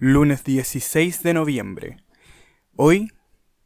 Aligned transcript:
Lunes 0.00 0.44
16 0.44 1.24
de 1.24 1.34
noviembre. 1.34 1.96
Hoy 2.76 3.10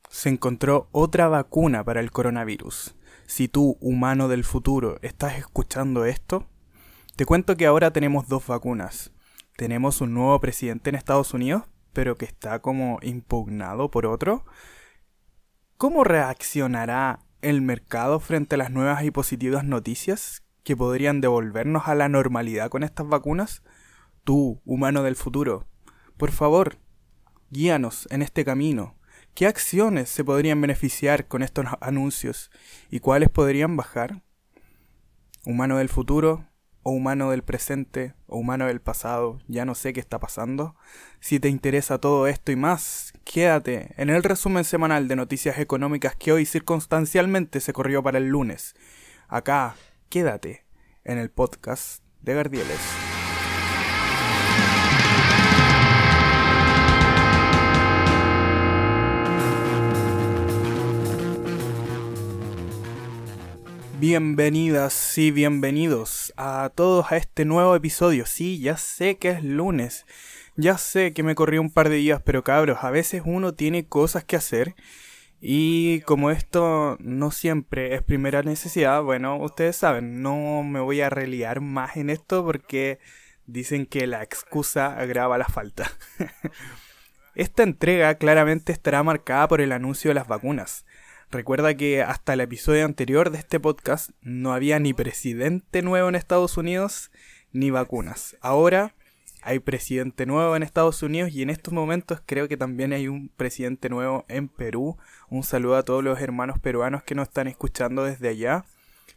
se 0.09 0.31
encontró 0.31 0.89
otra 0.91 1.29
vacuna 1.29 1.85
para 1.85 2.01
el 2.01 2.11
coronavirus. 2.11 2.97
Si 3.27 3.49
tú, 3.49 3.77
humano 3.83 4.29
del 4.29 4.43
futuro, 4.43 4.97
estás 5.03 5.37
escuchando 5.37 6.07
esto, 6.07 6.49
te 7.17 7.27
cuento 7.27 7.55
que 7.59 7.67
ahora 7.67 7.93
tenemos 7.93 8.29
dos 8.29 8.47
vacunas. 8.47 9.13
Tenemos 9.59 10.01
un 10.01 10.15
nuevo 10.15 10.41
presidente 10.41 10.89
en 10.89 10.97
Estados 10.97 11.35
Unidos, 11.35 11.65
pero 11.93 12.17
que 12.17 12.25
está 12.25 12.61
como 12.61 12.99
impugnado 13.03 13.91
por 13.91 14.07
otro. 14.07 14.47
¿Cómo 15.77 16.03
reaccionará 16.03 17.27
el 17.43 17.61
mercado 17.61 18.21
frente 18.21 18.55
a 18.55 18.59
las 18.59 18.71
nuevas 18.71 19.05
y 19.05 19.11
positivas 19.11 19.65
noticias 19.65 20.43
que 20.65 20.79
podrían 20.79 21.21
devolvernos 21.21 21.89
a 21.89 21.95
la 21.95 22.09
normalidad 22.09 22.71
con 22.71 22.85
estas 22.85 23.07
vacunas? 23.07 23.63
Tú, 24.25 24.63
humano 24.65 25.03
del 25.03 25.17
futuro, 25.17 25.67
por 26.23 26.31
favor, 26.31 26.77
guíanos 27.51 28.07
en 28.13 28.23
este 28.23 28.45
camino. 28.45 28.95
¿Qué 29.35 29.49
acciones 29.49 30.09
se 30.09 30.23
podrían 30.23 30.61
beneficiar 30.61 31.27
con 31.27 31.43
estos 31.43 31.67
anuncios 31.81 32.53
y 32.93 33.01
cuáles 33.01 33.29
podrían 33.29 33.77
bajar? 33.77 34.23
Humano 35.45 35.79
del 35.79 35.89
futuro, 35.89 36.47
o 36.85 36.93
humano 36.93 37.33
del 37.33 37.43
presente, 37.43 38.15
o 38.29 38.39
humano 38.39 38.67
del 38.67 38.81
pasado, 38.81 39.41
ya 39.49 39.65
no 39.65 39.75
sé 39.75 39.93
qué 39.93 39.99
está 39.99 40.21
pasando. 40.21 40.77
Si 41.19 41.41
te 41.41 41.49
interesa 41.49 41.99
todo 41.99 42.29
esto 42.29 42.53
y 42.53 42.57
más, 42.57 43.13
quédate 43.25 43.93
en 43.97 44.09
el 44.09 44.23
resumen 44.23 44.63
semanal 44.63 45.09
de 45.09 45.17
noticias 45.17 45.59
económicas 45.59 46.15
que 46.15 46.31
hoy 46.31 46.47
circunstancialmente 46.47 47.59
se 47.59 47.73
corrió 47.73 48.01
para 48.01 48.19
el 48.19 48.29
lunes. 48.29 48.77
Acá, 49.27 49.75
quédate 50.09 50.67
en 51.03 51.19
el 51.19 51.33
podcast 51.33 52.05
de 52.21 52.35
Gardieles. 52.35 53.12
Bienvenidas 64.03 65.17
y 65.17 65.31
bienvenidos 65.31 66.35
a 66.37 66.73
todos 66.75 67.13
a 67.13 67.17
este 67.19 67.45
nuevo 67.45 67.77
episodio. 67.77 68.27
Sí, 68.27 68.59
ya 68.59 68.77
sé 68.77 69.17
que 69.17 69.31
es 69.31 69.45
lunes, 69.45 70.07
ya 70.57 70.77
sé 70.77 71.13
que 71.13 71.23
me 71.23 71.37
corrió 71.37 71.61
un 71.61 71.71
par 71.71 71.89
de 71.89 71.95
días, 71.95 72.21
pero 72.21 72.43
cabros, 72.43 72.79
a 72.83 72.91
veces 72.91 73.23
uno 73.25 73.55
tiene 73.55 73.87
cosas 73.87 74.25
que 74.25 74.35
hacer 74.35 74.75
y 75.41 76.01
como 76.01 76.33
esto 76.33 76.97
no 76.99 77.31
siempre 77.31 77.95
es 77.95 78.03
primera 78.03 78.43
necesidad, 78.43 79.05
bueno, 79.05 79.37
ustedes 79.37 79.77
saben, 79.77 80.21
no 80.21 80.65
me 80.65 80.81
voy 80.81 81.01
a 81.01 81.09
reliar 81.09 81.61
más 81.61 81.97
en 81.97 82.11
esto 82.11 82.45
porque 82.45 82.99
dicen 83.47 83.87
que 83.87 84.09
la 84.09 84.25
excusa 84.25 84.99
agrava 84.99 85.39
la 85.39 85.47
falta. 85.47 85.93
Esta 87.37 87.63
entrega 87.63 88.17
claramente 88.17 88.73
estará 88.73 89.05
marcada 89.05 89.47
por 89.47 89.61
el 89.61 89.71
anuncio 89.71 90.11
de 90.11 90.15
las 90.15 90.27
vacunas. 90.27 90.85
Recuerda 91.33 91.75
que 91.75 92.03
hasta 92.03 92.35
el 92.35 92.43
episodio 92.43 92.85
anterior 92.85 93.31
de 93.31 93.39
este 93.39 93.59
podcast 93.59 94.11
no 94.21 94.53
había 94.53 94.79
ni 94.79 94.93
presidente 94.93 95.81
nuevo 95.81 96.11
en 96.11 96.15
Estados 96.15 96.59
Unidos 96.59 97.11
ni 97.53 97.71
vacunas. 97.71 98.37
Ahora 98.43 98.95
hay 99.41 99.59
presidente 99.59 100.27
nuevo 100.27 100.55
en 100.57 100.63
Estados 100.63 101.03
Unidos 101.03 101.33
y 101.33 101.41
en 101.41 101.49
estos 101.49 101.73
momentos 101.73 102.21
creo 102.27 102.49
que 102.49 102.59
también 102.59 102.93
hay 102.93 103.09
un 103.09 103.31
presidente 103.31 103.89
nuevo 103.89 104.27
en 104.29 104.49
Perú. 104.49 104.99
Un 105.31 105.43
saludo 105.43 105.77
a 105.77 105.85
todos 105.85 106.05
los 106.05 106.21
hermanos 106.21 106.59
peruanos 106.59 107.03
que 107.03 107.15
nos 107.15 107.29
están 107.29 107.49
escuchando 107.49 108.05
desde 108.05 108.29
allá. 108.29 108.67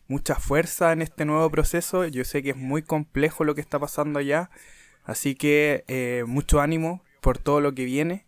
Mucha 0.07 0.35
fuerza 0.35 0.93
en 0.93 1.01
este 1.01 1.25
nuevo 1.25 1.51
proceso. 1.51 2.05
Yo 2.05 2.23
sé 2.23 2.41
que 2.41 2.51
es 2.51 2.57
muy 2.57 2.81
complejo 2.81 3.43
lo 3.43 3.55
que 3.55 3.61
está 3.61 3.77
pasando 3.77 4.19
allá. 4.19 4.49
Así 5.03 5.35
que 5.35 5.83
eh, 5.89 6.23
mucho 6.25 6.61
ánimo 6.61 7.03
por 7.19 7.39
todo 7.39 7.59
lo 7.59 7.75
que 7.75 7.83
viene 7.83 8.25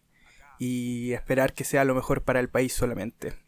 y 0.59 1.13
esperar 1.13 1.53
que 1.53 1.63
sea 1.63 1.85
lo 1.85 1.95
mejor 1.95 2.23
para 2.23 2.41
el 2.41 2.49
país 2.49 2.73
solamente. 2.73 3.46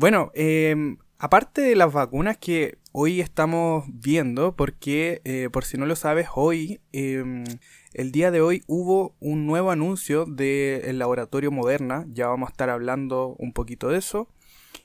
Bueno, 0.00 0.30
em, 0.34 0.96
aparte 1.18 1.60
de 1.60 1.76
las 1.76 1.92
vacunas 1.92 2.38
que 2.38 2.78
hoy 2.90 3.20
estamos 3.20 3.84
viendo, 3.86 4.56
porque 4.56 5.20
eh, 5.26 5.50
por 5.52 5.66
si 5.66 5.76
no 5.76 5.84
lo 5.84 5.94
sabes, 5.94 6.28
hoy, 6.34 6.80
em, 6.92 7.44
el 7.92 8.10
día 8.10 8.30
de 8.30 8.40
hoy 8.40 8.62
hubo 8.66 9.14
un 9.20 9.46
nuevo 9.46 9.70
anuncio 9.70 10.24
del 10.24 10.98
laboratorio 10.98 11.50
Moderna, 11.50 12.06
ya 12.08 12.28
vamos 12.28 12.48
a 12.48 12.52
estar 12.52 12.70
hablando 12.70 13.36
un 13.38 13.52
poquito 13.52 13.90
de 13.90 13.98
eso. 13.98 14.30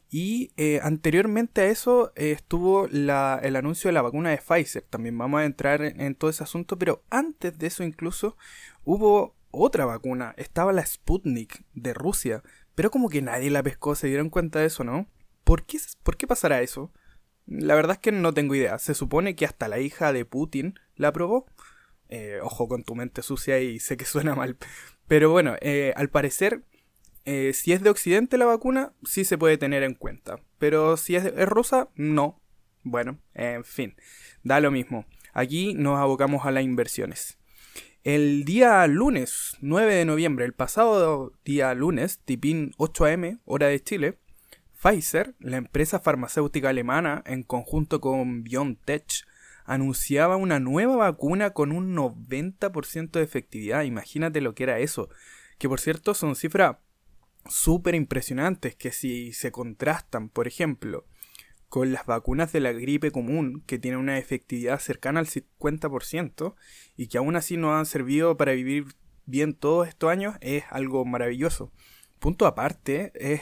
Y 0.10 0.52
eh, 0.58 0.82
anteriormente 0.84 1.62
a 1.62 1.68
eso 1.68 2.12
eh, 2.18 2.32
estuvo 2.32 2.88
el 2.88 3.10
anuncio 3.10 3.88
de 3.88 3.94
la 3.94 4.02
vacuna 4.02 4.32
de 4.32 4.38
Pfizer. 4.38 4.84
También 4.84 5.18
vamos 5.18 5.40
a 5.40 5.46
entrar 5.46 5.82
en, 5.82 6.16
todo 6.16 6.30
ese 6.30 6.44
asunto. 6.44 6.78
Pero 6.78 7.04
antes 7.10 7.58
de 7.58 7.68
eso 7.68 7.86
incluso 7.86 8.36
hubo 8.84 9.34
otra 9.52 9.86
vacuna. 9.86 10.34
Estaba 10.38 10.74
la 10.74 10.86
Sputnik 10.86 11.64
de 11.74 11.94
Rusia. 11.94 12.44
Pero 12.76 12.92
como 12.92 13.10
que 13.10 13.22
nadie 13.22 13.50
la 13.50 13.64
pescó, 13.64 13.96
se 13.96 14.08
dieron 14.08 14.30
cuenta 14.30 14.60
de 14.60 14.68
eso, 14.68 14.84
¿no? 14.84 15.08
¿Por 15.44 15.66
qué, 15.66 15.80
¿Por 16.04 16.18
qué 16.18 16.28
pasará 16.28 16.62
eso? 16.62 16.92
La 17.48 17.76
verdad 17.76 17.94
es 17.94 18.00
que 18.00 18.12
no 18.12 18.34
tengo 18.34 18.56
idea. 18.56 18.78
Se 18.80 18.94
supone 18.94 19.36
que 19.36 19.46
hasta 19.46 19.68
la 19.68 19.80
hija 19.80 20.12
de 20.12 20.26
Putin 20.26 20.80
la 20.96 21.10
aprobó. 21.10 21.46
Eh, 22.10 22.40
ojo 22.42 22.68
con 22.68 22.84
tu 22.84 22.96
mente 22.96 23.22
sucia 23.22 23.60
y 23.60 23.80
sé 23.80 23.98
que 23.98 24.06
suena 24.06 24.36
mal. 24.36 24.58
Pero 25.08 25.32
bueno, 25.32 25.56
eh, 25.62 25.94
al 25.96 26.10
parecer, 26.10 26.64
eh, 27.26 27.54
si 27.54 27.74
es 27.74 27.82
de 27.82 27.90
Occidente 27.90 28.38
la 28.38 28.46
vacuna, 28.46 28.94
sí 29.04 29.24
se 29.24 29.38
puede 29.38 29.58
tener 29.58 29.84
en 29.84 29.94
cuenta. 29.94 30.40
Pero 30.58 30.98
si 30.98 31.16
es, 31.16 31.26
es 31.26 31.48
rusa, 31.48 31.90
no. 31.96 32.42
Bueno, 32.84 33.20
en 33.34 33.64
fin, 33.64 33.96
da 34.44 34.60
lo 34.60 34.72
mismo. 34.72 35.06
Aquí 35.34 35.74
nos 35.74 36.00
abocamos 36.00 36.46
a 36.46 36.52
las 36.52 36.64
inversiones. 36.64 37.38
El 38.06 38.46
día 38.46 38.86
lunes 38.86 39.58
9 39.62 39.96
de 39.96 40.06
noviembre, 40.06 40.46
el 40.46 40.54
pasado 40.54 41.34
día 41.44 41.74
lunes, 41.74 42.20
tipín 42.24 42.72
8 42.78 43.06
am, 43.06 43.40
hora 43.46 43.66
de 43.66 43.82
Chile, 43.82 44.20
Pfizer, 44.80 45.34
la 45.40 45.58
empresa 45.58 46.00
farmacéutica 46.00 46.70
alemana, 46.70 47.24
en 47.26 47.42
conjunto 47.42 48.02
con 48.02 48.44
BioNTech, 48.44 49.26
anunciaba 49.66 50.36
una 50.36 50.60
nueva 50.60 50.98
vacuna 50.98 51.50
con 51.50 51.72
un 51.72 51.96
90% 51.96 53.10
de 53.10 53.24
efectividad. 53.24 53.82
Imagínate 53.82 54.40
lo 54.40 54.54
que 54.54 54.66
era 54.66 54.78
eso. 54.78 55.10
Que 55.58 55.68
por 55.68 55.80
cierto 55.80 56.14
son 56.14 56.36
cifras 56.36 56.78
súper 57.50 57.96
impresionantes 57.96 58.76
que 58.76 58.92
si 58.92 59.34
se 59.34 59.52
contrastan, 59.52 60.30
por 60.30 60.48
ejemplo, 60.48 61.08
con 61.70 61.92
las 61.92 62.06
vacunas 62.06 62.52
de 62.52 62.60
la 62.60 62.72
gripe 62.72 63.12
común, 63.12 63.64
que 63.66 63.80
tienen 63.80 64.00
una 64.00 64.18
efectividad 64.18 64.80
cercana 64.80 65.20
al 65.20 65.28
50% 65.28 66.56
y 66.96 67.08
que 67.08 67.18
aún 67.18 67.36
así 67.36 67.58
nos 67.58 67.72
han 67.72 67.86
servido 67.86 68.38
para 68.38 68.54
vivir 68.54 68.86
bien 69.26 69.54
todos 69.54 69.88
estos 69.88 70.10
años, 70.10 70.36
es 70.42 70.64
algo 70.70 71.04
maravilloso. 71.06 71.72
Punto 72.20 72.46
aparte 72.46 73.12
es 73.16 73.42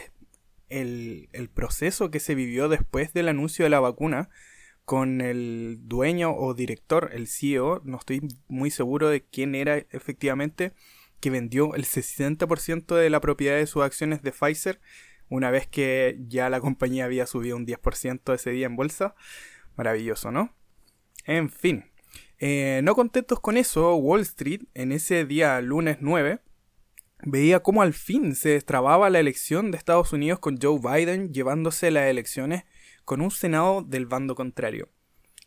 el, 0.69 1.29
el 1.33 1.49
proceso 1.49 2.09
que 2.09 2.19
se 2.19 2.35
vivió 2.35 2.69
después 2.69 3.13
del 3.13 3.29
anuncio 3.29 3.65
de 3.65 3.69
la 3.69 3.79
vacuna 3.79 4.29
con 4.85 5.21
el 5.21 5.79
dueño 5.83 6.35
o 6.35 6.53
director, 6.53 7.11
el 7.13 7.27
CEO, 7.27 7.81
no 7.85 7.97
estoy 7.97 8.21
muy 8.47 8.69
seguro 8.69 9.09
de 9.09 9.23
quién 9.23 9.55
era 9.55 9.77
efectivamente, 9.77 10.73
que 11.19 11.29
vendió 11.29 11.73
el 11.75 11.85
60% 11.85 12.95
de 12.95 13.09
la 13.09 13.21
propiedad 13.21 13.55
de 13.55 13.67
sus 13.67 13.83
acciones 13.83 14.21
de 14.23 14.33
Pfizer 14.33 14.81
una 15.33 15.49
vez 15.49 15.67
que 15.67 16.19
ya 16.27 16.47
la 16.51 16.61
compañía 16.61 17.05
había 17.05 17.25
subido 17.25 17.57
un 17.57 17.65
10% 17.65 18.33
ese 18.35 18.51
día 18.51 18.67
en 18.67 18.75
bolsa. 18.75 19.15
Maravilloso, 19.75 20.31
¿no? 20.31 20.53
En 21.25 21.49
fin, 21.49 21.85
eh, 22.37 22.81
no 22.83 22.93
contentos 22.93 23.39
con 23.39 23.57
eso, 23.57 23.95
Wall 23.95 24.21
Street 24.21 24.61
en 24.75 24.91
ese 24.91 25.25
día 25.25 25.59
lunes 25.61 25.97
9 26.01 26.39
veía 27.25 27.61
cómo 27.61 27.81
al 27.81 27.93
fin 27.93 28.35
se 28.35 28.49
destrababa 28.49 29.09
la 29.09 29.19
elección 29.19 29.71
de 29.71 29.77
Estados 29.77 30.13
Unidos 30.13 30.39
con 30.39 30.59
Joe 30.61 30.79
Biden 30.79 31.33
llevándose 31.33 31.89
las 31.89 32.09
elecciones 32.09 32.65
con 33.03 33.21
un 33.21 33.31
Senado 33.31 33.81
del 33.81 34.05
bando 34.05 34.35
contrario. 34.35 34.89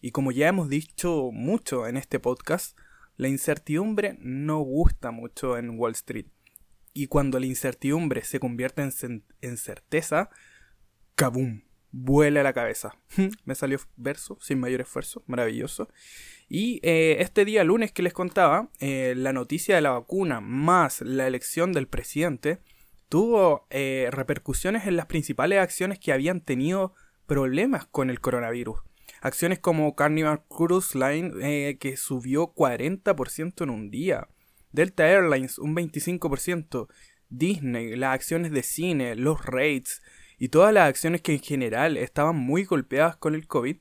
Y 0.01 0.11
como 0.11 0.33
ya 0.33 0.49
hemos 0.49 0.69
dicho 0.69 1.31
mucho 1.33 1.87
en 1.87 1.97
este 1.97 2.19
podcast, 2.19 2.77
la 3.17 3.29
incertidumbre 3.29 4.17
no 4.21 4.59
gusta 4.61 5.13
mucho 5.13 5.57
en 5.59 5.79
Wall 5.79 5.93
Street. 5.93 6.27
Y 6.97 7.09
cuando 7.09 7.39
la 7.39 7.45
incertidumbre 7.45 8.25
se 8.25 8.41
convierte 8.41 8.81
en, 8.81 9.57
certeza, 9.59 10.31
¡kabum! 11.15 11.61
Vuela 11.91 12.43
la 12.43 12.55
cabeza. 12.55 12.97
Me 13.45 13.55
salió 13.55 13.79
verso 13.97 14.39
sin 14.41 14.59
mayor 14.59 14.81
esfuerzo, 14.81 15.23
maravilloso. 15.27 15.91
Y 16.49 16.81
eh, 16.83 17.19
este 17.21 17.45
día 17.45 17.65
lunes 17.65 17.93
que 17.93 18.03
les 18.03 18.15
contaba, 18.15 18.71
eh, 18.81 19.13
la 19.15 19.35
noticia 19.35 19.75
de 19.75 19.83
la 19.83 19.91
vacuna 19.91 20.41
más 20.41 21.03
la 21.03 21.27
elección 21.27 21.75
del 21.75 21.87
presidente 21.87 22.61
tuvo 23.11 23.67
eh, 23.69 24.09
repercusiones 24.11 24.87
en 24.87 24.97
las 24.97 25.05
principales 25.05 25.59
acciones 25.59 25.99
que 25.99 26.15
habían 26.15 26.41
tenido 26.41 26.95
problemas 27.27 27.85
con 27.85 28.09
el 28.09 28.21
coronavirus. 28.21 28.79
Acciones 29.21 29.59
como 29.59 29.95
Carnival 29.97 30.45
Cruise 30.49 30.95
Line 30.95 31.77
que 31.79 31.97
subió 31.99 32.55
40% 32.55 33.65
en 33.65 33.69
un 33.69 33.91
día. 33.91 34.29
Delta 34.77 35.09
Airlines 35.09 35.59
un 35.59 35.75
25%, 35.75 36.87
Disney, 37.31 37.97
las 37.97 38.15
acciones 38.15 38.53
de 38.53 38.63
cine, 38.63 39.17
los 39.17 39.43
rates 39.43 40.03
y 40.39 40.51
todas 40.51 40.73
las 40.73 40.87
acciones 40.87 41.23
que 41.23 41.33
en 41.33 41.41
general 41.41 41.97
estaban 41.97 42.37
muy 42.37 42.65
golpeadas 42.65 43.17
con 43.17 43.35
el 43.35 43.47
COVID, 43.47 43.79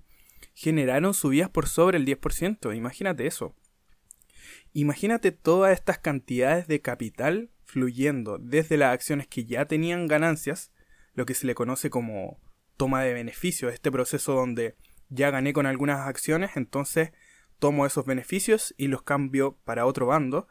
generaron 0.54 1.14
subidas 1.14 1.50
por 1.50 1.68
sobre 1.68 1.98
el 1.98 2.06
10%, 2.06 2.74
imagínate 2.74 3.28
eso. 3.28 3.54
Imagínate 4.72 5.34
todas 5.34 5.74
estas 5.74 6.00
cantidades 6.00 6.66
de 6.68 6.82
capital 6.82 7.52
fluyendo 7.66 8.38
desde 8.38 8.78
las 8.78 8.94
acciones 8.94 9.28
que 9.28 9.44
ya 9.44 9.66
tenían 9.66 10.08
ganancias, 10.08 10.72
lo 11.14 11.26
que 11.26 11.34
se 11.34 11.46
le 11.46 11.56
conoce 11.56 11.90
como 11.90 12.40
toma 12.78 13.04
de 13.04 13.14
beneficios, 13.14 13.74
este 13.74 13.92
proceso 13.92 14.32
donde 14.32 14.78
ya 15.10 15.30
gané 15.30 15.52
con 15.52 15.66
algunas 15.66 16.08
acciones, 16.08 16.52
entonces 16.56 17.12
tomo 17.60 17.86
esos 17.86 18.06
beneficios 18.06 18.74
y 18.78 18.88
los 18.88 19.02
cambio 19.02 19.58
para 19.66 19.86
otro 19.86 20.06
bando. 20.06 20.48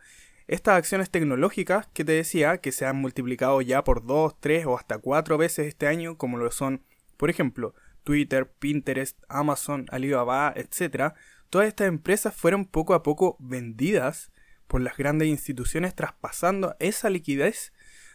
Estas 0.46 0.76
acciones 0.76 1.11
tecnológicas 1.11 1.87
que 1.94 2.05
te 2.05 2.12
decía 2.12 2.58
que 2.58 2.73
se 2.73 2.85
han 2.85 2.96
multiplicado 2.96 3.62
ya 3.62 3.82
por 3.82 4.05
2, 4.05 4.41
3 4.41 4.67
o 4.67 4.76
hasta 4.76 4.99
4 4.99 5.38
veces 5.38 5.67
este 5.67 5.87
año, 5.87 6.19
como 6.19 6.37
lo 6.37 6.50
son, 6.50 6.82
por 7.17 7.31
ejemplo, 7.31 7.75
Twitter, 8.02 8.50
Pinterest, 8.50 9.19
Amazon, 9.29 9.87
Alibaba, 9.91 10.52
etc., 10.55 11.14
todas 11.49 11.69
estas 11.69 11.88
empresas 11.88 12.35
fueron 12.35 12.67
poco 12.67 12.94
a 12.94 13.02
poco 13.02 13.37
vendidas 13.41 14.32
por 14.67 14.82
las 14.82 14.96
grandes 14.96 15.29
instituciones 15.29 15.94
traspasando 15.94 16.76
esa 16.79 17.08
liquidez 17.08 17.73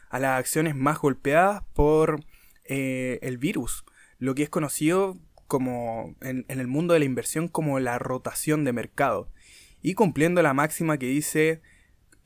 a 0.10 0.20
las 0.20 0.40
acciones 0.40 0.76
más 0.76 1.00
golpeadas 1.00 1.64
por 1.74 2.24
eh, 2.66 3.20
el 3.22 3.38
virus, 3.38 3.86
lo 4.18 4.36
que 4.36 4.44
es 4.44 4.50
conocido 4.50 5.18
como 5.48 6.16
en, 6.22 6.46
el 6.48 6.68
mundo 6.68 6.94
de 6.94 7.00
la 7.00 7.06
inversión 7.06 7.48
como 7.48 7.80
la 7.80 7.98
rotación 7.98 8.64
de 8.64 8.74
mercado 8.74 9.32
y 9.82 9.96
cumpliendo 9.96 10.42
la 10.44 10.54
máxima 10.54 10.98
que 11.00 11.08
dice 11.08 11.62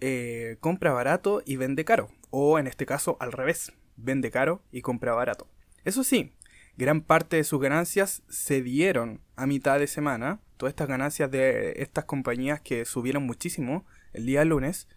eh, 0.06 0.58
compra 0.60 0.92
barato 0.92 1.42
y 1.46 1.56
vende 1.56 1.86
caro. 1.86 2.10
O 2.30 2.60
en 2.60 2.68
este 2.68 2.86
caso 2.86 3.16
al 3.20 3.32
revés 3.32 3.72
vende 3.96 4.32
caro 4.32 4.62
y 4.72 4.82
compra 4.82 5.14
barato. 5.14 5.48
Eso 5.86 6.04
sí 6.04 6.34
gran 6.76 7.02
parte 7.02 7.36
de 7.38 7.44
sus 7.44 7.62
ganancias 7.62 8.24
se 8.30 8.62
dieron 8.62 9.22
a 9.36 9.46
mitad 9.46 9.80
de 9.80 9.88
semana. 9.88 10.40
Todas 10.58 10.72
estas 10.72 10.88
ganancias 10.88 11.30
de 11.30 11.74
estas 11.78 12.06
compañías 12.06 12.62
que 12.62 12.86
subieron 12.86 13.24
muchísimo 13.24 13.86
el 14.14 14.26
día 14.26 14.46
lunes, 14.46 14.88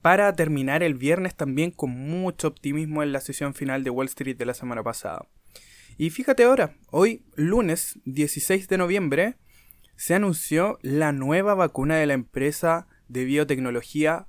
para 0.00 0.34
terminar 0.34 0.82
el 0.82 0.94
viernes 0.94 1.34
también 1.34 1.70
con 1.70 1.90
mucho 1.90 2.48
optimismo 2.48 3.02
en 3.02 3.12
la 3.12 3.20
sesión 3.20 3.54
final 3.54 3.84
de 3.84 3.90
Wall 3.90 4.08
Street 4.08 4.36
de 4.36 4.46
la 4.46 4.54
semana 4.54 4.82
pasada. 4.82 5.26
Y 5.96 6.10
fíjate 6.10 6.44
ahora, 6.44 6.74
hoy 6.90 7.24
lunes 7.36 8.00
16 8.04 8.66
de 8.68 8.78
noviembre 8.78 9.36
se 9.96 10.14
anunció 10.14 10.78
la 10.82 11.12
nueva 11.12 11.54
vacuna 11.54 11.96
de 11.96 12.06
la 12.06 12.14
empresa 12.14 12.88
de 13.08 13.24
biotecnología 13.24 14.26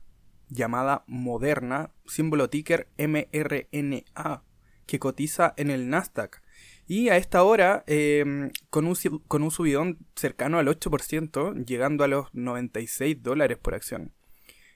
llamada 0.54 1.04
Moderna, 1.08 1.92
símbolo 2.06 2.50
ticker 2.50 2.88
mRNA, 2.98 4.44
que 4.86 5.00
cotiza 5.00 5.54
en 5.58 5.70
el 5.70 5.90
Nasdaq. 5.90 6.42
Y 6.86 7.10
a 7.10 7.18
esta 7.18 7.44
hora, 7.44 7.84
em, 7.88 8.52
con, 8.70 8.86
un, 8.86 8.96
con 9.28 9.44
un 9.44 9.52
subidón 9.52 10.00
cercano 10.16 10.60
al 10.60 10.68
8%, 10.68 11.66
llegando 11.66 12.04
a 12.04 12.08
los 12.08 12.34
96 12.34 13.24
dólares 13.24 13.58
por 13.58 13.74
acción. 13.74 14.12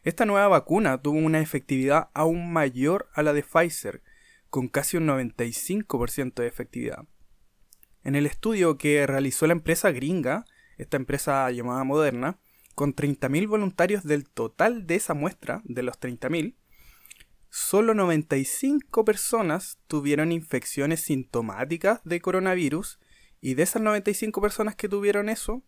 Esta 0.03 0.25
nueva 0.25 0.47
vacuna 0.47 1.01
tuvo 1.01 1.18
una 1.18 1.41
efectividad 1.41 2.09
aún 2.13 2.51
mayor 2.53 3.09
a 3.13 3.24
la 3.24 3.33
de 3.33 3.44
Pfizer, 3.44 4.01
con 4.50 4.69
casi 4.69 4.97
un 4.97 5.07
95% 5.07 6.35
de 6.35 6.47
efectividad. 6.47 7.06
En 8.03 8.15
el 8.15 8.25
estudio 8.25 8.77
que 8.77 9.06
realizó 9.06 9.47
la 9.47 9.53
empresa 9.53 9.91
gringa, 9.91 10.45
esta 10.77 10.95
empresa 10.95 11.51
llamada 11.51 11.83
Moderna, 11.83 12.39
con 12.77 12.94
30.000 12.94 13.47
voluntarios 13.47 14.03
del 14.03 14.29
total 14.29 14.85
de 14.85 14.94
esa 14.94 15.15
muestra, 15.15 15.63
de 15.63 15.81
los 15.81 16.00
30.000, 16.00 16.53
solo 17.50 17.95
95 17.95 19.03
personas 19.03 19.79
tuvieron 19.88 20.31
infecciones 20.31 21.01
sintomáticas 21.01 22.01
de 22.03 22.21
coronavirus 22.21 23.00
y 23.41 23.56
de 23.56 23.63
esas 23.63 23.81
95 23.81 24.39
personas 24.41 24.75
que 24.75 24.88
tuvieron 24.88 25.27
eso, 25.27 25.63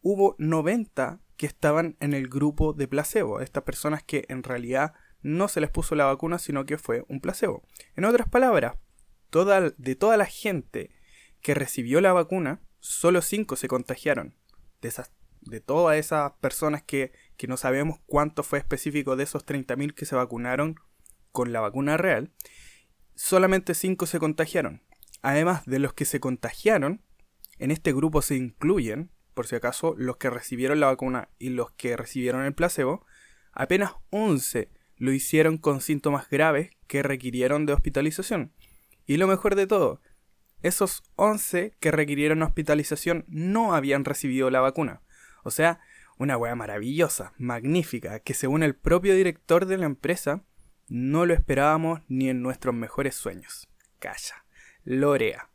hubo 0.00 0.34
90 0.38 1.20
que 1.36 1.44
estaban 1.44 1.98
en 2.00 2.14
el 2.14 2.26
grupo 2.26 2.72
de 2.72 2.88
placebo, 2.88 3.40
estas 3.42 3.64
personas 3.64 4.02
que 4.02 4.24
en 4.30 4.42
realidad 4.42 4.94
no 5.20 5.48
se 5.48 5.60
les 5.60 5.68
puso 5.68 5.94
la 5.94 6.06
vacuna, 6.06 6.38
sino 6.38 6.64
que 6.64 6.78
fue 6.78 7.04
un 7.10 7.20
placebo. 7.20 7.64
En 7.96 8.06
otras 8.06 8.30
palabras, 8.30 8.76
de 9.76 9.94
toda 9.94 10.16
la 10.16 10.24
gente 10.24 10.90
que 11.42 11.52
recibió 11.52 12.00
la 12.00 12.14
vacuna, 12.14 12.62
solo 12.80 13.20
5 13.20 13.56
se 13.56 13.68
contagiaron. 13.68 14.34
De 15.46 15.60
todas 15.60 15.96
esas 15.96 16.32
personas 16.40 16.82
que, 16.82 17.12
que 17.36 17.46
no 17.46 17.56
sabemos 17.56 17.98
cuánto 18.06 18.42
fue 18.42 18.58
específico 18.58 19.16
de 19.16 19.24
esos 19.24 19.46
30.000 19.46 19.94
que 19.94 20.04
se 20.04 20.16
vacunaron 20.16 20.76
con 21.32 21.52
la 21.52 21.60
vacuna 21.60 21.96
real, 21.96 22.32
solamente 23.14 23.74
5 23.74 24.06
se 24.06 24.18
contagiaron. 24.18 24.82
Además 25.22 25.64
de 25.66 25.78
los 25.78 25.92
que 25.92 26.04
se 26.04 26.20
contagiaron, 26.20 27.02
en 27.58 27.70
este 27.70 27.92
grupo 27.92 28.22
se 28.22 28.36
incluyen, 28.36 29.10
por 29.34 29.46
si 29.46 29.56
acaso, 29.56 29.94
los 29.96 30.16
que 30.18 30.30
recibieron 30.30 30.80
la 30.80 30.86
vacuna 30.86 31.30
y 31.38 31.50
los 31.50 31.70
que 31.72 31.96
recibieron 31.96 32.44
el 32.44 32.54
placebo, 32.54 33.04
apenas 33.52 33.92
11 34.10 34.70
lo 34.96 35.12
hicieron 35.12 35.58
con 35.58 35.80
síntomas 35.80 36.28
graves 36.28 36.70
que 36.86 37.02
requirieron 37.02 37.66
de 37.66 37.72
hospitalización. 37.72 38.52
Y 39.06 39.18
lo 39.18 39.26
mejor 39.26 39.54
de 39.54 39.66
todo, 39.66 40.00
esos 40.62 41.02
11 41.16 41.74
que 41.80 41.90
requirieron 41.90 42.42
hospitalización 42.42 43.24
no 43.28 43.74
habían 43.74 44.04
recibido 44.04 44.50
la 44.50 44.60
vacuna. 44.60 45.02
O 45.46 45.52
sea, 45.52 45.78
una 46.18 46.36
wea 46.36 46.56
maravillosa, 46.56 47.32
magnífica, 47.38 48.18
que 48.18 48.34
según 48.34 48.64
el 48.64 48.74
propio 48.74 49.14
director 49.14 49.66
de 49.66 49.78
la 49.78 49.86
empresa, 49.86 50.42
no 50.88 51.24
lo 51.24 51.34
esperábamos 51.34 52.00
ni 52.08 52.28
en 52.28 52.42
nuestros 52.42 52.74
mejores 52.74 53.14
sueños. 53.14 53.68
Calla. 54.00 54.44
Lorea. 54.82 55.50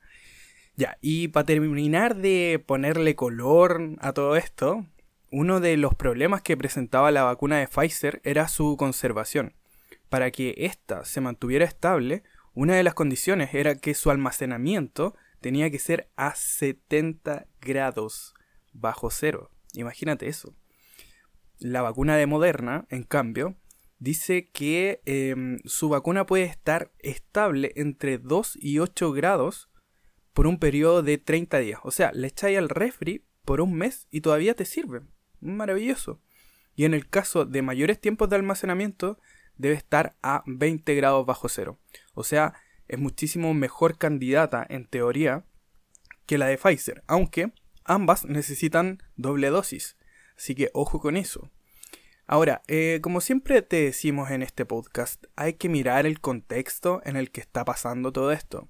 Ya, 0.77 0.97
y 1.01 1.27
para 1.27 1.45
terminar 1.45 2.15
de 2.15 2.63
ponerle 2.65 3.15
color 3.15 3.97
a 3.99 4.13
todo 4.13 4.37
esto, 4.37 4.85
uno 5.29 5.59
de 5.59 5.75
los 5.75 5.93
problemas 5.93 6.41
que 6.41 6.55
presentaba 6.55 7.11
la 7.11 7.23
vacuna 7.23 7.57
de 7.57 7.67
Pfizer 7.67 8.21
era 8.23 8.47
su 8.47 8.77
conservación. 8.77 9.55
Para 10.07 10.31
que 10.31 10.55
ésta 10.57 11.03
se 11.03 11.19
mantuviera 11.19 11.65
estable, 11.65 12.23
una 12.53 12.75
de 12.75 12.83
las 12.83 12.93
condiciones 12.93 13.53
era 13.53 13.75
que 13.75 13.93
su 13.93 14.09
almacenamiento 14.09 15.15
tenía 15.41 15.69
que 15.69 15.79
ser 15.79 16.09
a 16.15 16.33
70 16.33 17.47
grados 17.59 18.33
bajo 18.71 19.09
cero. 19.09 19.50
Imagínate 19.73 20.27
eso. 20.27 20.55
La 21.59 21.81
vacuna 21.81 22.17
de 22.17 22.25
Moderna, 22.25 22.85
en 22.89 23.03
cambio, 23.03 23.55
dice 23.99 24.49
que 24.49 25.01
em, 25.05 25.59
su 25.65 25.89
vacuna 25.89 26.25
puede 26.25 26.43
estar 26.43 26.91
estable 26.99 27.71
entre 27.75 28.17
2 28.17 28.57
y 28.59 28.79
8 28.79 29.11
grados 29.11 29.69
por 30.33 30.47
un 30.47 30.57
periodo 30.57 31.03
de 31.03 31.17
30 31.17 31.59
días. 31.59 31.79
O 31.83 31.91
sea, 31.91 32.11
le 32.13 32.27
echáis 32.27 32.57
al 32.57 32.69
refri 32.69 33.25
por 33.45 33.61
un 33.61 33.75
mes 33.75 34.07
y 34.09 34.21
todavía 34.21 34.55
te 34.55 34.65
sirve. 34.65 35.01
Maravilloso. 35.39 36.21
Y 36.75 36.85
en 36.85 36.93
el 36.93 37.07
caso 37.07 37.45
de 37.45 37.61
mayores 37.61 37.99
tiempos 37.99 38.29
de 38.29 38.37
almacenamiento, 38.37 39.19
debe 39.57 39.75
estar 39.75 40.15
a 40.23 40.43
20 40.47 40.95
grados 40.95 41.25
bajo 41.25 41.49
cero. 41.49 41.79
O 42.13 42.23
sea, 42.23 42.53
es 42.87 42.97
muchísimo 42.97 43.53
mejor 43.53 43.97
candidata 43.97 44.65
en 44.67 44.87
teoría 44.87 45.45
que 46.25 46.37
la 46.37 46.47
de 46.47 46.57
Pfizer, 46.57 47.03
aunque 47.07 47.51
ambas 47.85 48.25
necesitan 48.25 49.01
doble 49.15 49.49
dosis. 49.49 49.97
Así 50.37 50.55
que 50.55 50.69
ojo 50.73 50.99
con 50.99 51.17
eso. 51.17 51.51
Ahora, 52.27 52.61
eh, 52.67 52.99
como 53.01 53.19
siempre 53.19 53.61
te 53.61 53.83
decimos 53.83 54.31
en 54.31 54.41
este 54.41 54.65
podcast, 54.65 55.25
hay 55.35 55.53
que 55.53 55.69
mirar 55.69 56.05
el 56.05 56.21
contexto 56.21 57.01
en 57.03 57.17
el 57.17 57.29
que 57.29 57.41
está 57.41 57.65
pasando 57.65 58.11
todo 58.13 58.31
esto. 58.31 58.69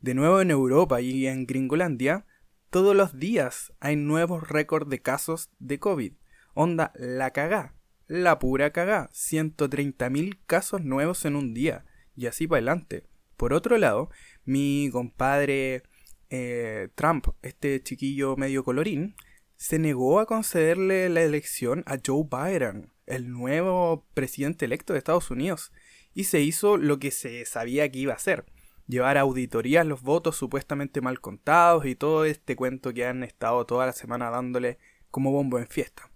De 0.00 0.14
nuevo 0.14 0.40
en 0.40 0.50
Europa 0.50 1.00
y 1.00 1.26
en 1.26 1.46
Gringolandia, 1.46 2.26
todos 2.70 2.94
los 2.94 3.18
días 3.18 3.72
hay 3.80 3.96
nuevos 3.96 4.48
récords 4.48 4.90
de 4.90 5.00
casos 5.00 5.50
de 5.58 5.78
COVID. 5.78 6.12
Onda, 6.54 6.92
la 6.96 7.30
cagá, 7.30 7.74
la 8.08 8.38
pura 8.38 8.72
cagá. 8.72 9.10
130.000 9.12 10.38
casos 10.46 10.82
nuevos 10.82 11.24
en 11.24 11.36
un 11.36 11.54
día. 11.54 11.84
Y 12.16 12.26
así 12.26 12.46
para 12.46 12.58
adelante. 12.58 13.04
Por 13.36 13.52
otro 13.52 13.78
lado, 13.78 14.10
mi 14.44 14.88
compadre 14.90 15.84
eh, 16.30 16.88
Trump, 16.94 17.28
este 17.42 17.82
chiquillo 17.82 18.36
medio 18.36 18.64
colorín, 18.64 19.14
se 19.56 19.78
negó 19.78 20.20
a 20.20 20.26
concederle 20.26 21.08
la 21.08 21.22
elección 21.22 21.82
a 21.86 21.98
Joe 22.04 22.24
Biden, 22.30 22.92
el 23.06 23.30
nuevo 23.30 24.06
presidente 24.14 24.64
electo 24.64 24.92
de 24.92 24.98
Estados 24.98 25.30
Unidos, 25.30 25.72
y 26.14 26.24
se 26.24 26.40
hizo 26.40 26.76
lo 26.76 26.98
que 26.98 27.10
se 27.10 27.44
sabía 27.44 27.90
que 27.90 28.00
iba 28.00 28.12
a 28.12 28.16
hacer, 28.16 28.44
llevar 28.88 29.18
a 29.18 29.20
auditorías 29.20 29.86
los 29.86 30.02
votos 30.02 30.36
supuestamente 30.36 31.00
mal 31.00 31.20
contados 31.20 31.86
y 31.86 31.94
todo 31.94 32.24
este 32.24 32.56
cuento 32.56 32.92
que 32.92 33.06
han 33.06 33.22
estado 33.22 33.66
toda 33.66 33.86
la 33.86 33.92
semana 33.92 34.30
dándole 34.30 34.78
como 35.10 35.30
bombo 35.30 35.58
en 35.58 35.68
fiesta. 35.68 36.10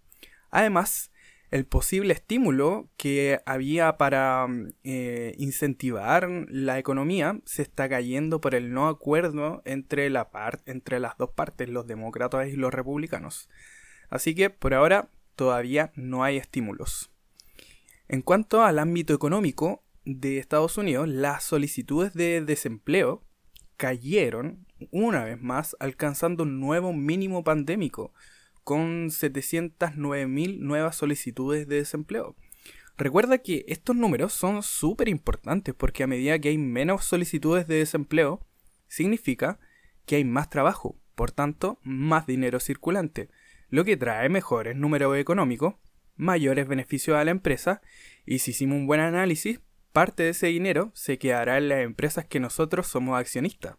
Además, 0.50 1.11
el 1.52 1.66
posible 1.66 2.14
estímulo 2.14 2.88
que 2.96 3.40
había 3.44 3.98
para 3.98 4.46
mm, 4.48 4.68
eh, 4.84 5.34
incentivar 5.36 6.28
la 6.48 6.78
economía 6.78 7.40
se 7.44 7.60
está 7.60 7.90
cayendo 7.90 8.40
por 8.40 8.54
el 8.54 8.72
no 8.72 8.88
acuerdo 8.88 9.60
entre, 9.66 10.08
la 10.08 10.30
entre 10.64 10.98
las 10.98 11.18
dos 11.18 11.30
partes, 11.30 11.68
los 11.68 11.86
demócratas 11.86 12.48
y 12.48 12.56
los 12.56 12.72
republicanos. 12.72 13.50
Así 14.08 14.34
que 14.34 14.48
por 14.48 14.72
ahora 14.72 15.10
todavía 15.36 15.92
no 15.94 16.24
hay 16.24 16.38
estímulos. 16.38 17.10
En 18.08 18.22
cuanto 18.22 18.62
al 18.62 18.78
ámbito 18.78 19.12
económico 19.12 19.84
de 20.06 20.38
Estados 20.38 20.78
Unidos, 20.78 21.06
las 21.06 21.44
solicitudes 21.44 22.14
de 22.14 22.40
desempleo 22.40 23.24
cayeron 23.76 24.66
una 24.90 25.24
vez 25.24 25.40
más 25.40 25.76
alcanzando 25.80 26.44
un 26.44 26.60
nuevo 26.60 26.94
mínimo 26.94 27.44
pandémico 27.44 28.14
con 28.64 29.08
709.000 29.08 30.58
nuevas 30.58 30.96
solicitudes 30.96 31.66
de 31.68 31.76
desempleo. 31.76 32.36
Recuerda 32.96 33.38
que 33.38 33.64
estos 33.68 33.96
números 33.96 34.32
son 34.32 34.62
súper 34.62 35.08
importantes 35.08 35.74
porque 35.74 36.02
a 36.02 36.06
medida 36.06 36.38
que 36.38 36.50
hay 36.50 36.58
menos 36.58 37.04
solicitudes 37.04 37.66
de 37.66 37.76
desempleo, 37.76 38.46
significa 38.88 39.58
que 40.04 40.16
hay 40.16 40.24
más 40.24 40.50
trabajo, 40.50 40.98
por 41.14 41.30
tanto, 41.30 41.78
más 41.82 42.26
dinero 42.26 42.60
circulante, 42.60 43.30
lo 43.68 43.84
que 43.84 43.96
trae 43.96 44.28
mejores 44.28 44.76
números 44.76 45.16
económicos, 45.16 45.76
mayores 46.16 46.68
beneficios 46.68 47.16
a 47.16 47.24
la 47.24 47.30
empresa, 47.30 47.80
y 48.26 48.40
si 48.40 48.50
hicimos 48.50 48.76
un 48.76 48.86
buen 48.86 49.00
análisis, 49.00 49.60
parte 49.92 50.24
de 50.24 50.30
ese 50.30 50.48
dinero 50.48 50.90
se 50.94 51.18
quedará 51.18 51.58
en 51.58 51.68
las 51.68 51.80
empresas 51.80 52.26
que 52.26 52.40
nosotros 52.40 52.86
somos 52.86 53.18
accionistas, 53.18 53.76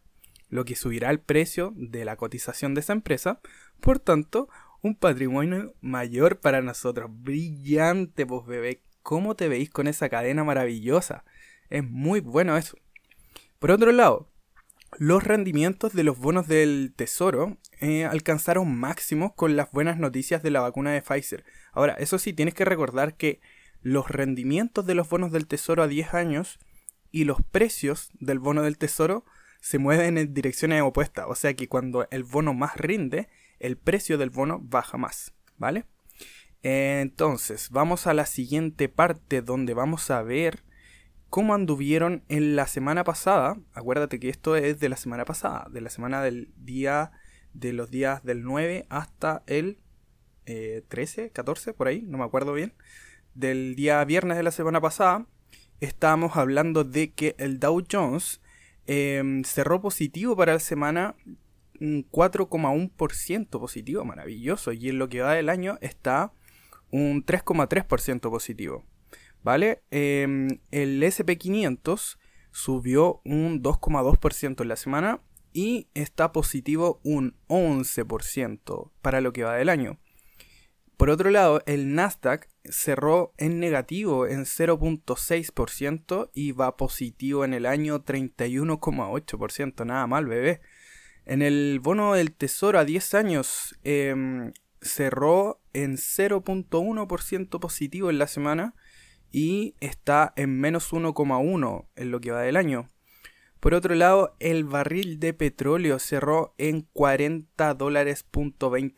lo 0.49 0.65
que 0.65 0.75
subirá 0.75 1.09
el 1.11 1.19
precio 1.19 1.73
de 1.75 2.05
la 2.05 2.15
cotización 2.15 2.73
de 2.73 2.81
esa 2.81 2.93
empresa, 2.93 3.39
por 3.79 3.99
tanto, 3.99 4.49
un 4.83 4.95
patrimonio 4.95 5.73
mayor 5.81 6.39
para 6.39 6.61
nosotros. 6.61 7.09
Brillante, 7.11 8.27
pues 8.27 8.45
bebé. 8.45 8.83
¿Cómo 9.01 9.35
te 9.35 9.47
veis 9.47 9.69
con 9.69 9.87
esa 9.87 10.09
cadena 10.09 10.43
maravillosa? 10.43 11.23
Es 11.69 11.83
muy 11.83 12.19
bueno 12.19 12.55
eso. 12.57 12.77
Por 13.59 13.71
otro 13.71 13.91
lado, 13.93 14.29
los 14.99 15.23
rendimientos 15.23 15.93
de 15.93 16.03
los 16.03 16.19
bonos 16.19 16.47
del 16.47 16.93
Tesoro 16.95 17.57
eh, 17.79 18.05
alcanzaron 18.05 18.77
máximos 18.77 19.33
con 19.33 19.55
las 19.55 19.71
buenas 19.71 19.97
noticias 19.97 20.43
de 20.43 20.51
la 20.51 20.59
vacuna 20.59 20.91
de 20.91 21.01
Pfizer. 21.01 21.45
Ahora, 21.71 21.93
eso 21.93 22.19
sí, 22.19 22.33
tienes 22.33 22.53
que 22.53 22.65
recordar 22.65 23.15
que 23.15 23.39
los 23.81 24.09
rendimientos 24.09 24.85
de 24.85 24.95
los 24.95 25.09
bonos 25.09 25.31
del 25.31 25.47
Tesoro 25.47 25.81
a 25.83 25.87
10 25.87 26.13
años 26.13 26.59
y 27.09 27.23
los 27.23 27.41
precios 27.41 28.09
del 28.19 28.39
bono 28.39 28.63
del 28.63 28.77
Tesoro 28.77 29.23
se 29.61 29.77
mueven 29.79 30.17
en 30.17 30.33
direcciones 30.33 30.81
opuestas. 30.81 31.25
O 31.29 31.35
sea 31.35 31.53
que 31.53 31.69
cuando 31.69 32.05
el 32.11 32.23
bono 32.23 32.53
más 32.53 32.75
rinde, 32.75 33.29
el 33.59 33.77
precio 33.77 34.17
del 34.17 34.29
bono 34.29 34.59
baja 34.61 34.97
más. 34.97 35.33
¿Vale? 35.57 35.85
Entonces, 36.63 37.69
vamos 37.71 38.07
a 38.07 38.13
la 38.13 38.25
siguiente 38.25 38.87
parte 38.89 39.41
donde 39.41 39.73
vamos 39.73 40.09
a 40.09 40.21
ver 40.23 40.63
cómo 41.29 41.53
anduvieron 41.53 42.23
en 42.29 42.55
la 42.55 42.67
semana 42.67 43.03
pasada. 43.03 43.57
Acuérdate 43.73 44.19
que 44.19 44.29
esto 44.29 44.55
es 44.55 44.79
de 44.79 44.87
la 44.87 44.95
semana 44.95 45.25
pasada, 45.25 45.67
de 45.71 45.81
la 45.81 45.89
semana 45.89 46.21
del 46.21 46.53
día, 46.57 47.11
de 47.53 47.73
los 47.73 47.91
días 47.91 48.23
del 48.23 48.43
9 48.43 48.85
hasta 48.89 49.43
el 49.47 49.79
13, 50.45 51.25
eh, 51.25 51.31
14, 51.31 51.73
por 51.73 51.87
ahí, 51.87 52.01
no 52.03 52.17
me 52.17 52.23
acuerdo 52.23 52.53
bien. 52.53 52.73
Del 53.33 53.75
día 53.75 54.03
viernes 54.05 54.37
de 54.37 54.43
la 54.43 54.51
semana 54.51 54.79
pasada, 54.79 55.25
estábamos 55.79 56.37
hablando 56.37 56.83
de 56.83 57.11
que 57.11 57.35
el 57.39 57.59
Dow 57.59 57.83
Jones 57.91 58.41
em, 58.85 59.43
cerró 59.43 59.81
positivo 59.81 60.35
para 60.35 60.53
la 60.53 60.59
semana 60.59 61.15
un 61.79 62.09
4,1% 62.09 63.49
positivo, 63.59 64.05
maravilloso. 64.05 64.71
Y 64.71 64.89
en 64.89 64.99
lo 64.99 65.09
que 65.09 65.21
va 65.21 65.33
del 65.33 65.49
año 65.49 65.77
está 65.81 66.33
un 66.91 67.25
3,3% 67.25 68.29
positivo. 68.29 68.85
¿vale? 69.43 69.83
Em, 69.91 70.59
el 70.71 71.03
SP500 71.03 72.17
subió 72.51 73.21
un 73.25 73.61
2,2% 73.61 74.61
en 74.61 74.67
la 74.67 74.75
semana 74.75 75.21
y 75.51 75.87
está 75.93 76.31
positivo 76.31 76.99
un 77.03 77.35
11% 77.47 78.91
para 79.01 79.21
lo 79.21 79.33
que 79.33 79.43
va 79.43 79.55
del 79.55 79.69
año. 79.69 79.99
Por 80.97 81.09
otro 81.09 81.31
lado, 81.31 81.61
el 81.65 81.95
Nasdaq 81.95 82.47
cerró 82.63 83.33
en 83.37 83.59
negativo 83.59 84.25
en 84.27 84.45
0.6% 84.45 86.29
y 86.33 86.51
va 86.53 86.77
positivo 86.77 87.43
en 87.43 87.53
el 87.53 87.65
año 87.65 88.05
31,8%. 88.05 89.85
Nada 89.85 90.07
mal, 90.07 90.27
bebé. 90.27 90.61
En 91.25 91.41
el 91.41 91.79
bono 91.79 92.13
del 92.13 92.33
tesoro 92.33 92.79
a 92.79 92.85
10 92.85 93.13
años 93.13 93.77
em, 93.83 94.51
cerró 94.81 95.61
en 95.73 95.97
0.1% 95.97 97.59
positivo 97.59 98.09
en 98.09 98.17
la 98.17 98.27
semana 98.27 98.75
y 99.31 99.75
está 99.79 100.33
en 100.35 100.59
menos 100.59 100.91
1,1 100.91 101.87
en 101.95 102.11
lo 102.11 102.19
que 102.19 102.31
va 102.31 102.41
del 102.41 102.57
año. 102.57 102.89
Por 103.63 103.73
otro 103.73 103.95
lado, 103.95 104.35
el 104.39 104.65
barril 104.65 105.19
de 105.21 105.33
petróleo 105.33 105.97
cerró 105.97 106.53
en 106.57 106.81
40 106.91 107.73
dólares 107.75 108.23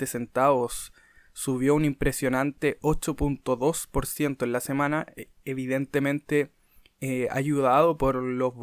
centavos. 0.07 0.91
Subió 1.33 1.75
un 1.75 1.85
impresionante 1.85 2.79
8.2% 2.81 4.43
en 4.43 4.51
la 4.51 4.59
semana, 4.59 5.05
e, 5.15 5.29
evidentemente 5.45 6.51
eh, 6.99 7.27
ayudado 7.29 7.99
por 7.99 8.15
los 8.15 8.53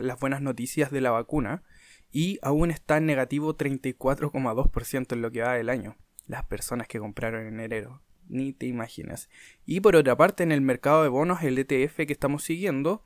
las 0.00 0.20
buenas 0.20 0.42
noticias 0.42 0.92
de 0.92 1.00
la 1.00 1.10
vacuna. 1.10 1.64
Y 2.10 2.38
aún 2.42 2.70
está 2.70 2.96
en 2.96 3.06
negativo 3.06 3.56
34,2% 3.56 5.12
en 5.12 5.22
lo 5.22 5.30
que 5.30 5.42
va 5.42 5.54
del 5.54 5.68
año. 5.68 5.96
Las 6.26 6.44
personas 6.44 6.88
que 6.88 6.98
compraron 6.98 7.46
en 7.46 7.60
enero 7.60 8.02
ni 8.28 8.52
te 8.52 8.66
imaginas. 8.66 9.28
Y 9.66 9.80
por 9.80 9.96
otra 9.96 10.16
parte, 10.16 10.42
en 10.42 10.52
el 10.52 10.60
mercado 10.60 11.02
de 11.02 11.08
bonos, 11.08 11.42
el 11.42 11.58
ETF 11.58 11.96
que 12.06 12.12
estamos 12.12 12.44
siguiendo 12.44 13.02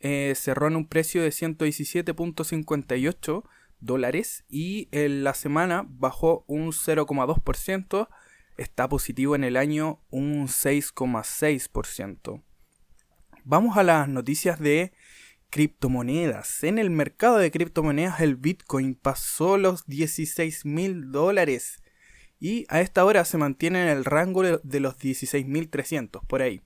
eh, 0.00 0.34
cerró 0.36 0.68
en 0.68 0.76
un 0.76 0.86
precio 0.86 1.22
de 1.22 1.30
117.58 1.30 3.42
dólares 3.80 4.44
y 4.48 4.88
en 4.92 5.24
la 5.24 5.34
semana 5.34 5.84
bajó 5.88 6.44
un 6.46 6.70
0,2%, 6.72 8.08
está 8.56 8.88
positivo 8.88 9.34
en 9.34 9.42
el 9.44 9.56
año 9.56 10.00
un 10.10 10.46
6,6%. 10.48 12.42
Vamos 13.44 13.76
a 13.76 13.82
las 13.82 14.08
noticias 14.08 14.60
de 14.60 14.92
criptomonedas. 15.50 16.62
En 16.64 16.78
el 16.78 16.90
mercado 16.90 17.38
de 17.38 17.50
criptomonedas 17.50 18.20
el 18.20 18.36
Bitcoin 18.36 18.94
pasó 18.94 19.58
los 19.58 19.86
16 19.86 20.64
mil 20.64 21.10
dólares 21.10 21.82
y 22.40 22.66
a 22.68 22.80
esta 22.80 23.04
hora 23.04 23.24
se 23.24 23.38
mantiene 23.38 23.82
en 23.82 23.88
el 23.88 24.04
rango 24.04 24.42
de 24.42 24.80
los 24.80 24.98
16.300, 24.98 26.26
por 26.26 26.42
ahí. 26.42 26.62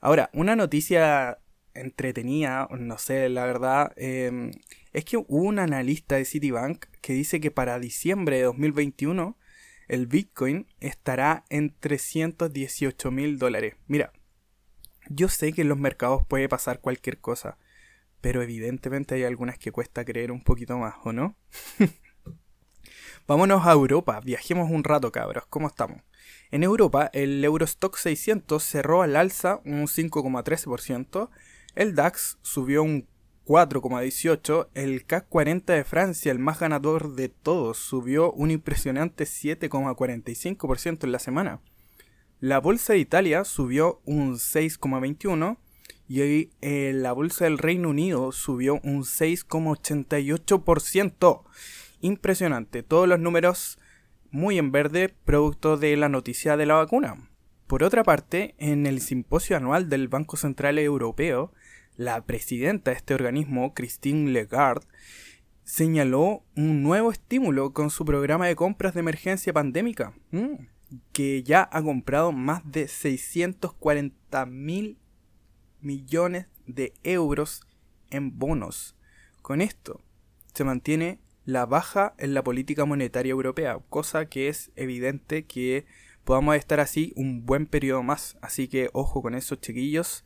Ahora, 0.00 0.30
una 0.32 0.56
noticia 0.56 1.38
entretenida, 1.74 2.68
no 2.70 2.98
sé, 2.98 3.28
la 3.28 3.44
verdad, 3.44 3.92
em, 3.96 4.50
es 4.92 5.04
que 5.04 5.16
hubo 5.16 5.42
un 5.42 5.58
analista 5.58 6.16
de 6.16 6.24
Citibank 6.24 6.86
que 7.00 7.12
dice 7.12 7.40
que 7.40 7.50
para 7.50 7.78
diciembre 7.78 8.38
de 8.38 8.44
2021 8.44 9.36
el 9.88 10.06
Bitcoin 10.06 10.66
estará 10.80 11.44
en 11.48 11.74
318 11.78 13.10
mil 13.10 13.38
dólares. 13.38 13.74
Mira, 13.86 14.12
yo 15.08 15.28
sé 15.28 15.52
que 15.52 15.62
en 15.62 15.68
los 15.68 15.78
mercados 15.78 16.26
puede 16.26 16.48
pasar 16.48 16.80
cualquier 16.80 17.18
cosa, 17.18 17.58
pero 18.26 18.42
evidentemente 18.42 19.14
hay 19.14 19.22
algunas 19.22 19.56
que 19.56 19.70
cuesta 19.70 20.04
creer 20.04 20.32
un 20.32 20.42
poquito 20.42 20.76
más, 20.76 20.96
¿o 21.04 21.12
no? 21.12 21.36
Vámonos 23.28 23.64
a 23.64 23.70
Europa, 23.70 24.18
viajemos 24.18 24.68
un 24.68 24.82
rato 24.82 25.12
cabros, 25.12 25.46
¿cómo 25.46 25.68
estamos? 25.68 26.02
En 26.50 26.64
Europa, 26.64 27.08
el 27.12 27.44
Eurostock 27.44 27.96
600 27.96 28.60
cerró 28.60 29.02
al 29.02 29.14
alza 29.14 29.60
un 29.64 29.86
5,13%, 29.86 31.30
el 31.76 31.94
DAX 31.94 32.38
subió 32.42 32.82
un 32.82 33.06
4,18%, 33.44 34.70
el 34.74 35.06
CAC 35.06 35.28
40 35.28 35.74
de 35.74 35.84
Francia, 35.84 36.32
el 36.32 36.40
más 36.40 36.58
ganador 36.58 37.14
de 37.14 37.28
todos, 37.28 37.78
subió 37.78 38.32
un 38.32 38.50
impresionante 38.50 39.22
7,45% 39.22 41.04
en 41.04 41.12
la 41.12 41.20
semana. 41.20 41.60
La 42.40 42.58
bolsa 42.58 42.94
de 42.94 42.98
Italia 42.98 43.44
subió 43.44 44.02
un 44.04 44.34
6,21% 44.34 45.58
y 46.08 46.50
eh, 46.60 46.92
la 46.94 47.12
bolsa 47.12 47.44
del 47.44 47.58
Reino 47.58 47.90
Unido 47.90 48.32
subió 48.32 48.80
un 48.84 49.02
6,88% 49.02 51.42
impresionante. 52.00 52.82
Todos 52.82 53.06
los 53.08 53.18
números 53.18 53.78
muy 54.30 54.58
en 54.58 54.70
verde, 54.72 55.14
producto 55.24 55.76
de 55.76 55.94
la 55.96 56.08
noticia 56.08 56.56
de 56.56 56.66
la 56.66 56.74
vacuna. 56.74 57.28
Por 57.66 57.82
otra 57.82 58.04
parte, 58.04 58.54
en 58.58 58.86
el 58.86 59.00
simposio 59.00 59.56
anual 59.56 59.88
del 59.88 60.06
Banco 60.08 60.36
Central 60.36 60.78
Europeo, 60.78 61.52
la 61.96 62.24
presidenta 62.24 62.92
de 62.92 62.98
este 62.98 63.14
organismo, 63.14 63.74
Christine 63.74 64.30
Lagarde, 64.30 64.86
señaló 65.64 66.44
un 66.54 66.84
nuevo 66.84 67.10
estímulo 67.10 67.72
con 67.72 67.90
su 67.90 68.04
programa 68.04 68.46
de 68.46 68.54
compras 68.54 68.94
de 68.94 69.00
emergencia 69.00 69.52
pandémica, 69.52 70.14
mm, 70.30 70.66
que 71.12 71.42
ya 71.42 71.68
ha 71.72 71.82
comprado 71.82 72.30
más 72.30 72.62
de 72.70 72.86
640 72.86 74.46
mil 74.46 74.98
millones 75.86 76.46
de 76.66 76.92
euros 77.04 77.66
en 78.10 78.38
bonos. 78.38 78.96
Con 79.40 79.60
esto 79.62 80.02
se 80.52 80.64
mantiene 80.64 81.20
la 81.44 81.64
baja 81.64 82.14
en 82.18 82.34
la 82.34 82.42
política 82.42 82.84
monetaria 82.84 83.30
europea, 83.30 83.78
cosa 83.88 84.26
que 84.26 84.48
es 84.48 84.72
evidente 84.74 85.46
que 85.46 85.86
podamos 86.24 86.56
estar 86.56 86.80
así 86.80 87.12
un 87.14 87.46
buen 87.46 87.66
periodo 87.66 88.02
más. 88.02 88.36
Así 88.42 88.66
que 88.66 88.90
ojo 88.92 89.22
con 89.22 89.34
esos 89.34 89.60
chiquillos. 89.60 90.24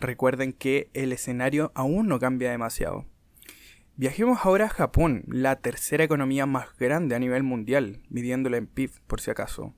Recuerden 0.00 0.54
que 0.54 0.90
el 0.94 1.12
escenario 1.12 1.70
aún 1.74 2.08
no 2.08 2.18
cambia 2.18 2.50
demasiado. 2.50 3.04
Viajemos 3.96 4.38
ahora 4.42 4.64
a 4.64 4.70
Japón, 4.70 5.24
la 5.28 5.56
tercera 5.56 6.02
economía 6.02 6.46
más 6.46 6.74
grande 6.78 7.14
a 7.14 7.18
nivel 7.18 7.42
mundial, 7.42 8.00
midiéndola 8.08 8.56
en 8.56 8.66
PIB 8.66 8.90
por 9.06 9.20
si 9.20 9.30
acaso. 9.30 9.74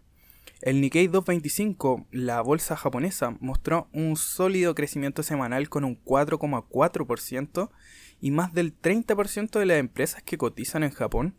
El 0.64 0.80
Nikkei 0.80 1.08
225, 1.08 2.06
la 2.10 2.40
bolsa 2.40 2.74
japonesa, 2.74 3.36
mostró 3.40 3.90
un 3.92 4.16
sólido 4.16 4.74
crecimiento 4.74 5.22
semanal 5.22 5.68
con 5.68 5.84
un 5.84 6.02
4,4% 6.02 7.68
y 8.22 8.30
más 8.30 8.54
del 8.54 8.74
30% 8.74 9.58
de 9.58 9.66
las 9.66 9.76
empresas 9.76 10.22
que 10.22 10.38
cotizan 10.38 10.82
en 10.82 10.90
Japón 10.90 11.34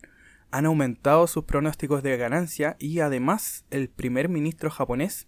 han 0.52 0.68
aumentado 0.68 1.26
sus 1.26 1.46
pronósticos 1.46 2.04
de 2.04 2.18
ganancia 2.18 2.76
y 2.78 3.00
además 3.00 3.66
el 3.72 3.90
primer 3.90 4.30
ministro 4.30 4.70
japonés, 4.70 5.28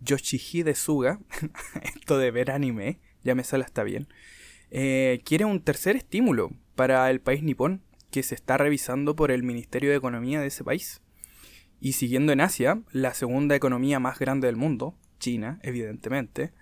Yoshihide 0.00 0.74
Suga, 0.74 1.20
esto 1.82 2.16
de 2.16 2.30
ver 2.30 2.50
anime, 2.50 2.98
ya 3.24 3.34
me 3.34 3.44
sale 3.44 3.64
hasta 3.64 3.82
bien, 3.82 4.08
eh, 4.70 5.20
quiere 5.22 5.44
un 5.44 5.60
tercer 5.60 5.96
estímulo 5.96 6.50
para 6.76 7.10
el 7.10 7.20
país 7.20 7.42
nipón 7.42 7.82
que 8.10 8.22
se 8.22 8.36
está 8.36 8.56
revisando 8.56 9.14
por 9.14 9.30
el 9.30 9.42
Ministerio 9.42 9.90
de 9.90 9.96
Economía 9.96 10.40
de 10.40 10.46
ese 10.46 10.64
país. 10.64 11.02
Y 11.84 11.92
siguiendo 11.92 12.32
en 12.32 12.40
Asia, 12.40 12.80
la 12.92 13.12
segunda 13.12 13.54
economía 13.54 14.00
más 14.00 14.18
grande 14.18 14.46
del 14.46 14.56
mundo, 14.56 14.94
China, 15.18 15.58
evidentemente, 15.60 16.54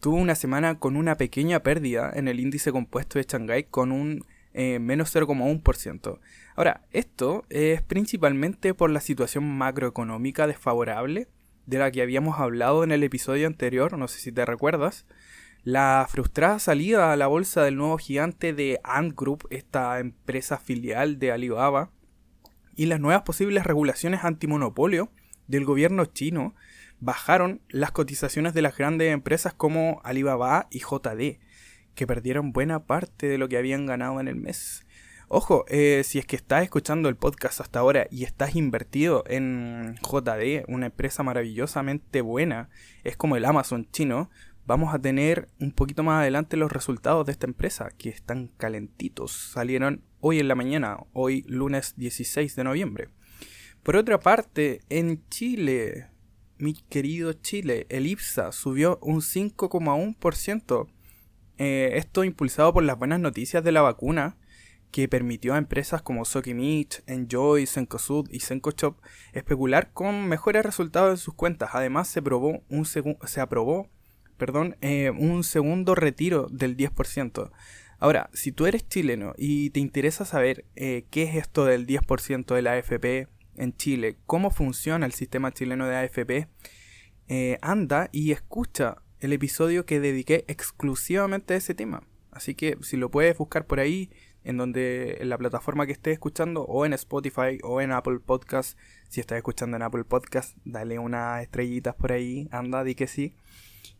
tuvo 0.00 0.16
una 0.16 0.34
semana 0.34 0.78
con 0.78 0.96
una 0.96 1.18
pequeña 1.18 1.62
pérdida 1.62 2.10
en 2.14 2.26
el 2.26 2.40
índice 2.40 2.72
compuesto 2.72 3.18
de 3.18 3.26
Shanghái 3.28 3.64
con 3.64 3.92
un 3.92 4.24
eh, 4.54 4.78
menos 4.78 5.14
0,1%. 5.14 6.20
Ahora, 6.56 6.86
esto 6.90 7.44
es 7.50 7.82
principalmente 7.82 8.72
por 8.72 8.88
la 8.88 9.02
situación 9.02 9.44
macroeconómica 9.44 10.46
desfavorable 10.46 11.28
de 11.66 11.78
la 11.78 11.90
que 11.90 12.00
habíamos 12.00 12.40
hablado 12.40 12.82
en 12.82 12.92
el 12.92 13.02
episodio 13.02 13.48
anterior, 13.48 13.98
no 13.98 14.08
sé 14.08 14.20
si 14.20 14.32
te 14.32 14.46
recuerdas, 14.46 15.04
la 15.64 16.06
frustrada 16.08 16.58
salida 16.58 17.12
a 17.12 17.16
la 17.16 17.26
bolsa 17.26 17.62
del 17.62 17.76
nuevo 17.76 17.98
gigante 17.98 18.54
de 18.54 18.80
Ant 18.84 19.14
Group, 19.14 19.46
esta 19.50 20.00
empresa 20.00 20.56
filial 20.56 21.18
de 21.18 21.30
Alibaba, 21.30 21.90
y 22.74 22.86
las 22.86 23.00
nuevas 23.00 23.22
posibles 23.22 23.64
regulaciones 23.64 24.24
antimonopolio 24.24 25.10
del 25.46 25.64
gobierno 25.64 26.04
chino 26.06 26.54
bajaron 27.00 27.60
las 27.68 27.90
cotizaciones 27.90 28.54
de 28.54 28.62
las 28.62 28.76
grandes 28.76 29.12
empresas 29.12 29.52
como 29.52 30.00
Alibaba 30.04 30.68
y 30.70 30.78
JD, 30.78 31.40
que 31.94 32.06
perdieron 32.06 32.52
buena 32.52 32.86
parte 32.86 33.26
de 33.26 33.38
lo 33.38 33.48
que 33.48 33.58
habían 33.58 33.86
ganado 33.86 34.20
en 34.20 34.28
el 34.28 34.36
mes. 34.36 34.84
Ojo, 35.34 35.64
eh, 35.68 36.02
si 36.04 36.18
es 36.18 36.26
que 36.26 36.36
estás 36.36 36.62
escuchando 36.62 37.08
el 37.08 37.16
podcast 37.16 37.60
hasta 37.60 37.78
ahora 37.78 38.06
y 38.10 38.24
estás 38.24 38.54
invertido 38.54 39.24
en 39.26 39.96
JD, 40.02 40.64
una 40.68 40.86
empresa 40.86 41.22
maravillosamente 41.22 42.20
buena, 42.20 42.68
es 43.02 43.16
como 43.16 43.36
el 43.36 43.46
Amazon 43.46 43.88
chino, 43.90 44.30
vamos 44.66 44.94
a 44.94 44.98
tener 44.98 45.48
un 45.60 45.72
poquito 45.72 46.02
más 46.02 46.20
adelante 46.20 46.56
los 46.56 46.72
resultados 46.72 47.26
de 47.26 47.32
esta 47.32 47.46
empresa, 47.46 47.90
que 47.96 48.08
están 48.08 48.48
calentitos. 48.56 49.32
Salieron 49.32 50.02
hoy 50.20 50.38
en 50.38 50.48
la 50.48 50.54
mañana, 50.54 50.98
hoy 51.12 51.44
lunes 51.48 51.94
16 51.96 52.54
de 52.54 52.64
noviembre. 52.64 53.08
Por 53.82 53.96
otra 53.96 54.20
parte, 54.20 54.80
en 54.88 55.28
Chile, 55.28 56.08
mi 56.58 56.74
querido 56.74 57.32
Chile, 57.32 57.86
el 57.88 58.06
IPSA 58.06 58.52
subió 58.52 58.98
un 59.02 59.20
5,1%. 59.20 60.88
Eh, 61.58 61.90
esto 61.94 62.24
impulsado 62.24 62.72
por 62.72 62.84
las 62.84 62.98
buenas 62.98 63.20
noticias 63.20 63.62
de 63.64 63.72
la 63.72 63.82
vacuna 63.82 64.36
que 64.92 65.08
permitió 65.08 65.54
a 65.54 65.58
empresas 65.58 66.02
como 66.02 66.24
Sokimich, 66.24 67.02
Enjoy, 67.06 67.66
Sencosud 67.66 68.28
y 68.30 68.40
Sencochop 68.40 69.00
especular 69.32 69.90
con 69.92 70.28
mejores 70.28 70.64
resultados 70.64 71.10
en 71.10 71.16
sus 71.16 71.34
cuentas. 71.34 71.70
Además, 71.72 72.08
se, 72.08 72.22
probó 72.22 72.62
un 72.68 72.84
se 72.84 73.40
aprobó 73.40 73.88
perdón, 74.42 74.76
eh, 74.80 75.10
un 75.10 75.44
segundo 75.44 75.94
retiro 75.94 76.48
del 76.50 76.76
10%. 76.76 77.52
Ahora, 78.00 78.28
si 78.32 78.50
tú 78.50 78.66
eres 78.66 78.88
chileno 78.88 79.34
y 79.38 79.70
te 79.70 79.78
interesa 79.78 80.24
saber 80.24 80.64
eh, 80.74 81.06
qué 81.10 81.22
es 81.22 81.36
esto 81.36 81.64
del 81.64 81.86
10% 81.86 82.52
de 82.52 82.62
la 82.62 82.72
AFP 82.72 83.28
en 83.54 83.76
Chile, 83.76 84.16
cómo 84.26 84.50
funciona 84.50 85.06
el 85.06 85.12
sistema 85.12 85.52
chileno 85.52 85.86
de 85.86 85.94
AFP, 85.94 86.48
eh, 87.28 87.58
anda 87.62 88.08
y 88.10 88.32
escucha 88.32 88.96
el 89.20 89.32
episodio 89.32 89.86
que 89.86 90.00
dediqué 90.00 90.44
exclusivamente 90.48 91.54
a 91.54 91.58
ese 91.58 91.74
tema. 91.74 92.02
Así 92.32 92.56
que 92.56 92.78
si 92.82 92.96
lo 92.96 93.12
puedes 93.12 93.38
buscar 93.38 93.68
por 93.68 93.78
ahí, 93.78 94.10
en 94.42 94.56
donde 94.56 95.18
en 95.20 95.28
la 95.28 95.38
plataforma 95.38 95.86
que 95.86 95.92
estés 95.92 96.14
escuchando, 96.14 96.64
o 96.64 96.84
en 96.84 96.94
Spotify 96.94 97.60
o 97.62 97.80
en 97.80 97.92
Apple 97.92 98.18
Podcast, 98.18 98.76
si 99.08 99.20
estás 99.20 99.36
escuchando 99.36 99.76
en 99.76 99.84
Apple 99.84 100.02
Podcast, 100.02 100.58
dale 100.64 100.98
unas 100.98 101.44
estrellitas 101.44 101.94
por 101.94 102.10
ahí, 102.10 102.48
anda, 102.50 102.82
di 102.82 102.96
que 102.96 103.06
sí. 103.06 103.36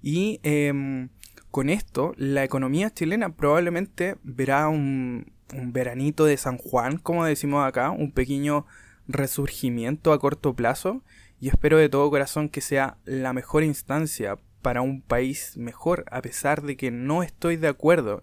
Y 0.00 0.40
em, 0.42 1.08
con 1.50 1.68
esto, 1.68 2.14
la 2.16 2.44
economía 2.44 2.90
chilena 2.90 3.34
probablemente 3.34 4.16
verá 4.22 4.68
un, 4.68 5.32
un 5.54 5.72
veranito 5.72 6.24
de 6.24 6.36
San 6.36 6.58
Juan, 6.58 6.98
como 6.98 7.24
decimos 7.24 7.66
acá, 7.66 7.90
un 7.90 8.12
pequeño 8.12 8.66
resurgimiento 9.08 10.12
a 10.12 10.18
corto 10.18 10.54
plazo 10.54 11.02
y 11.40 11.48
espero 11.48 11.76
de 11.78 11.88
todo 11.88 12.10
corazón 12.10 12.48
que 12.48 12.60
sea 12.60 12.98
la 13.04 13.32
mejor 13.32 13.64
instancia 13.64 14.38
para 14.62 14.80
un 14.80 15.02
país 15.02 15.56
mejor 15.56 16.04
a 16.10 16.22
pesar 16.22 16.62
de 16.62 16.76
que 16.76 16.90
no 16.90 17.22
estoy 17.22 17.56
de 17.56 17.68
acuerdo 17.68 18.22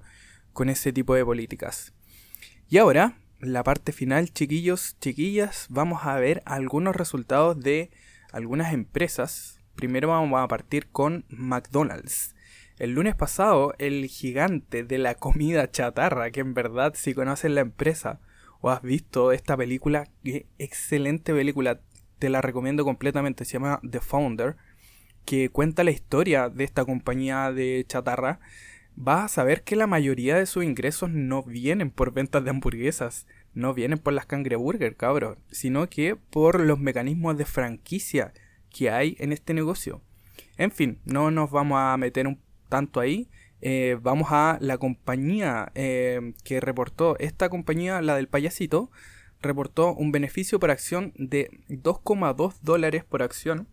con 0.53 0.69
ese 0.69 0.93
tipo 0.93 1.13
de 1.15 1.25
políticas. 1.25 1.93
Y 2.69 2.77
ahora, 2.77 3.17
la 3.39 3.63
parte 3.63 3.91
final, 3.91 4.31
chiquillos, 4.31 4.95
chiquillas, 4.99 5.67
vamos 5.69 6.05
a 6.05 6.15
ver 6.15 6.41
algunos 6.45 6.95
resultados 6.95 7.59
de 7.59 7.91
algunas 8.31 8.73
empresas 8.73 9.58
Primero 9.79 10.09
vamos 10.09 10.43
a 10.43 10.47
partir 10.49 10.87
con 10.87 11.23
McDonald's. 11.29 12.35
El 12.79 12.95
lunes 12.95 13.15
pasado, 13.15 13.75
el 13.77 14.07
gigante 14.07 14.83
de 14.83 14.97
la 14.97 15.15
comida 15.15 15.71
chatarra, 15.71 16.31
que 16.31 16.41
en 16.41 16.53
verdad 16.53 16.95
si 16.97 17.13
conoces 17.13 17.49
la 17.49 17.61
empresa 17.61 18.19
o 18.59 18.71
has 18.71 18.81
visto 18.81 19.31
esta 19.31 19.55
película, 19.55 20.09
qué 20.21 20.47
excelente 20.57 21.33
película, 21.33 21.79
te 22.19 22.27
la 22.27 22.41
recomiendo 22.41 22.83
completamente, 22.83 23.45
se 23.45 23.53
llama 23.53 23.79
The 23.89 24.01
Founder, 24.01 24.57
que 25.23 25.47
cuenta 25.47 25.85
la 25.85 25.91
historia 25.91 26.49
de 26.49 26.65
esta 26.65 26.83
compañía 26.83 27.53
de 27.53 27.85
chatarra, 27.87 28.41
vas 28.97 29.23
a 29.23 29.33
saber 29.33 29.63
que 29.63 29.77
la 29.77 29.87
mayoría 29.87 30.35
de 30.35 30.45
sus 30.45 30.65
ingresos 30.65 31.09
no 31.09 31.41
vienen 31.41 31.89
por 31.89 32.11
ventas 32.11 32.43
de 32.43 32.49
hamburguesas, 32.49 33.27
no 33.53 33.73
vienen 33.73 33.99
por 33.99 34.11
las 34.11 34.25
cangreburger, 34.25 34.97
cabros, 34.97 35.37
sino 35.51 35.87
que 35.87 36.17
por 36.17 36.59
los 36.59 36.79
mecanismos 36.79 37.37
de 37.37 37.45
franquicia 37.45 38.33
que 38.69 38.89
hay 38.89 39.15
en 39.19 39.31
este 39.31 39.53
negocio. 39.53 40.01
En 40.57 40.71
fin, 40.71 40.99
no 41.05 41.31
nos 41.31 41.51
vamos 41.51 41.79
a 41.79 41.95
meter 41.97 42.27
un 42.27 42.41
tanto 42.69 42.99
ahí. 42.99 43.29
Eh, 43.61 43.97
vamos 44.01 44.29
a 44.31 44.57
la 44.61 44.77
compañía 44.77 45.71
eh, 45.75 46.33
que 46.43 46.61
reportó, 46.61 47.17
esta 47.19 47.49
compañía, 47.49 48.01
la 48.01 48.15
del 48.15 48.27
payasito, 48.27 48.89
reportó 49.41 49.93
un 49.93 50.11
beneficio 50.11 50.59
por 50.59 50.71
acción 50.71 51.13
de 51.15 51.49
2,2 51.69 52.55
dólares 52.61 53.03
por 53.03 53.23
acción 53.23 53.67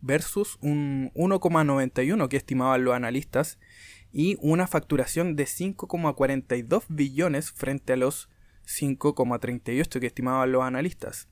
versus 0.00 0.58
un 0.60 1.10
1,91 1.14 2.28
que 2.28 2.36
estimaban 2.36 2.84
los 2.84 2.94
analistas 2.94 3.58
y 4.12 4.36
una 4.40 4.66
facturación 4.66 5.36
de 5.36 5.44
5,42 5.44 6.84
billones 6.88 7.52
frente 7.52 7.94
a 7.94 7.96
los 7.96 8.28
5,38 8.66 10.00
que 10.00 10.06
estimaban 10.06 10.52
los 10.52 10.62
analistas. 10.62 11.28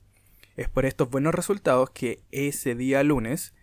Es 0.55 0.69
por 0.69 0.85
estos 0.85 1.09
buenos 1.09 1.33
resultados 1.33 1.91
que 1.91 2.23
ese 2.31 2.75
día 2.75 3.03
lunes 3.03 3.53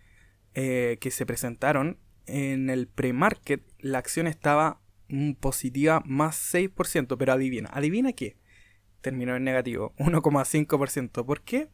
eh, 0.53 0.97
que 0.99 1.11
se 1.11 1.25
presentaron 1.25 1.99
en 2.25 2.69
el 2.69 2.87
pre-market 2.87 3.61
la 3.79 3.99
acción 3.99 4.27
estaba 4.27 4.81
mm, 5.07 5.33
positiva 5.33 6.01
más 6.05 6.53
6%, 6.53 7.15
pero 7.17 7.33
adivina, 7.33 7.69
adivina 7.71 8.13
qué, 8.13 8.37
terminó 9.01 9.35
en 9.35 9.43
negativo, 9.43 9.93
1,5%. 9.97 11.25
¿Por 11.25 11.41
qué? 11.41 11.69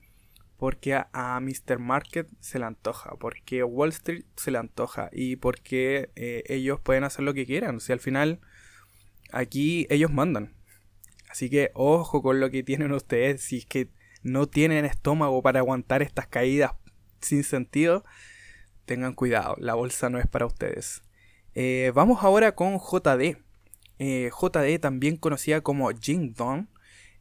Porque 0.57 0.93
a, 0.93 1.39
Mr. 1.39 1.79
Market 1.79 2.27
se 2.39 2.59
le 2.59 2.65
antoja, 2.65 3.15
porque 3.19 3.63
Wall 3.63 3.89
Street 3.89 4.25
se 4.35 4.51
le 4.51 4.57
antoja 4.57 5.09
y 5.11 5.35
porque 5.35 6.09
eh, 6.15 6.43
ellos 6.47 6.79
pueden 6.79 7.03
hacer 7.03 7.25
lo 7.25 7.33
que 7.33 7.45
quieran. 7.45 7.81
Si 7.81 7.91
al 7.91 7.99
final 7.99 8.39
aquí 9.31 9.85
ellos 9.89 10.11
mandan. 10.11 10.55
Así 11.29 11.49
que 11.49 11.71
ojo 11.73 12.21
con 12.21 12.39
lo 12.39 12.49
que 12.49 12.63
tienen 12.63 12.93
ustedes. 12.93 13.41
Si 13.41 13.57
es 13.57 13.65
que 13.65 13.89
no 14.25 14.47
tienen 14.47 14.85
estómago 14.85 15.41
para 15.43 15.59
aguantar 15.59 16.01
estas 16.01 16.27
caídas 16.27 16.71
sin 17.21 17.43
sentido, 17.43 18.03
tengan 18.85 19.13
cuidado, 19.13 19.55
la 19.59 19.75
bolsa 19.75 20.09
no 20.09 20.19
es 20.19 20.27
para 20.27 20.47
ustedes. 20.47 21.03
Eh, 21.53 21.91
vamos 21.93 22.23
ahora 22.23 22.55
con 22.55 22.79
JD. 22.79 23.37
Eh, 23.99 24.31
JD, 24.31 24.79
también 24.81 25.15
conocida 25.15 25.61
como 25.61 25.89
Jingdong, 25.91 26.67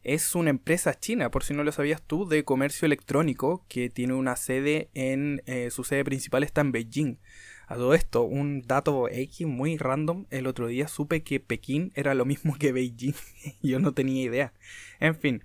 es 0.02 0.34
una 0.34 0.50
empresa 0.50 0.98
china, 0.98 1.30
por 1.30 1.44
si 1.44 1.54
no 1.54 1.62
lo 1.62 1.72
sabías 1.72 2.02
tú, 2.02 2.26
de 2.26 2.44
comercio 2.44 2.86
electrónico 2.86 3.64
que 3.68 3.90
tiene 3.90 4.14
una 4.14 4.36
sede 4.36 4.88
en. 4.94 5.42
Eh, 5.46 5.70
su 5.70 5.84
sede 5.84 6.04
principal 6.04 6.42
está 6.42 6.62
en 6.62 6.72
Beijing. 6.72 7.18
A 7.66 7.76
todo 7.76 7.94
esto, 7.94 8.22
un 8.22 8.62
dato 8.62 9.08
X 9.08 9.46
muy 9.46 9.76
random. 9.76 10.26
El 10.30 10.46
otro 10.46 10.68
día 10.68 10.88
supe 10.88 11.22
que 11.22 11.40
Pekín 11.40 11.92
era 11.94 12.14
lo 12.14 12.24
mismo 12.24 12.56
que 12.58 12.72
Beijing. 12.72 13.14
Yo 13.62 13.78
no 13.78 13.92
tenía 13.92 14.22
idea. 14.22 14.52
En 15.00 15.16
fin, 15.16 15.42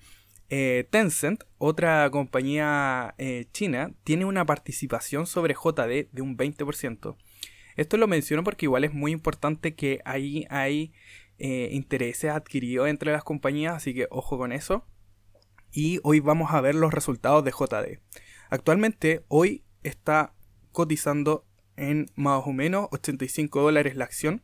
eh, 0.49 0.87
Tencent, 0.89 1.43
otra 1.57 2.09
compañía 2.09 3.13
eh, 3.17 3.45
china, 3.51 3.93
tiene 4.03 4.25
una 4.25 4.45
participación 4.45 5.27
sobre 5.27 5.53
JD 5.53 6.09
de 6.11 6.21
un 6.21 6.37
20%. 6.37 7.15
Esto 7.75 7.97
lo 7.97 8.07
menciono 8.07 8.43
porque 8.43 8.65
igual 8.65 8.83
es 8.83 8.93
muy 8.93 9.11
importante 9.11 9.75
que 9.75 10.01
ahí 10.05 10.45
hay 10.49 10.91
eh, 11.37 11.69
intereses 11.71 12.31
adquiridos 12.31 12.89
entre 12.89 13.11
las 13.11 13.23
compañías, 13.23 13.75
así 13.75 13.93
que 13.93 14.07
ojo 14.09 14.37
con 14.37 14.51
eso. 14.51 14.85
Y 15.71 15.99
hoy 16.03 16.19
vamos 16.19 16.51
a 16.51 16.61
ver 16.61 16.73
los 16.73 16.93
resultados 16.93 17.43
de 17.43 17.51
JD. 17.51 17.99
Actualmente 18.49 19.23
hoy 19.27 19.63
está 19.83 20.33
cotizando 20.71 21.45
en 21.77 22.07
más 22.15 22.41
o 22.45 22.51
menos 22.51 22.87
85 22.91 23.61
dólares 23.61 23.95
la 23.95 24.05
acción. 24.05 24.41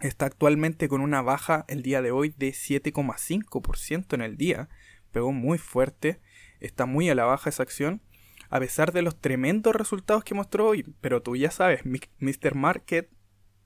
Está 0.00 0.26
actualmente 0.26 0.88
con 0.88 1.00
una 1.00 1.22
baja 1.22 1.64
el 1.68 1.82
día 1.82 2.02
de 2.02 2.10
hoy 2.10 2.34
de 2.36 2.50
7,5% 2.50 4.12
en 4.12 4.20
el 4.20 4.36
día 4.36 4.68
pegó 5.14 5.32
muy 5.32 5.56
fuerte, 5.56 6.20
está 6.60 6.84
muy 6.84 7.08
a 7.08 7.14
la 7.14 7.24
baja 7.24 7.48
esa 7.48 7.62
acción, 7.62 8.02
a 8.50 8.60
pesar 8.60 8.92
de 8.92 9.00
los 9.00 9.18
tremendos 9.18 9.74
resultados 9.74 10.24
que 10.24 10.34
mostró 10.34 10.66
hoy. 10.66 10.84
Pero 11.00 11.22
tú 11.22 11.36
ya 11.36 11.50
sabes, 11.50 11.82
Mr. 11.84 12.54
Market 12.54 13.08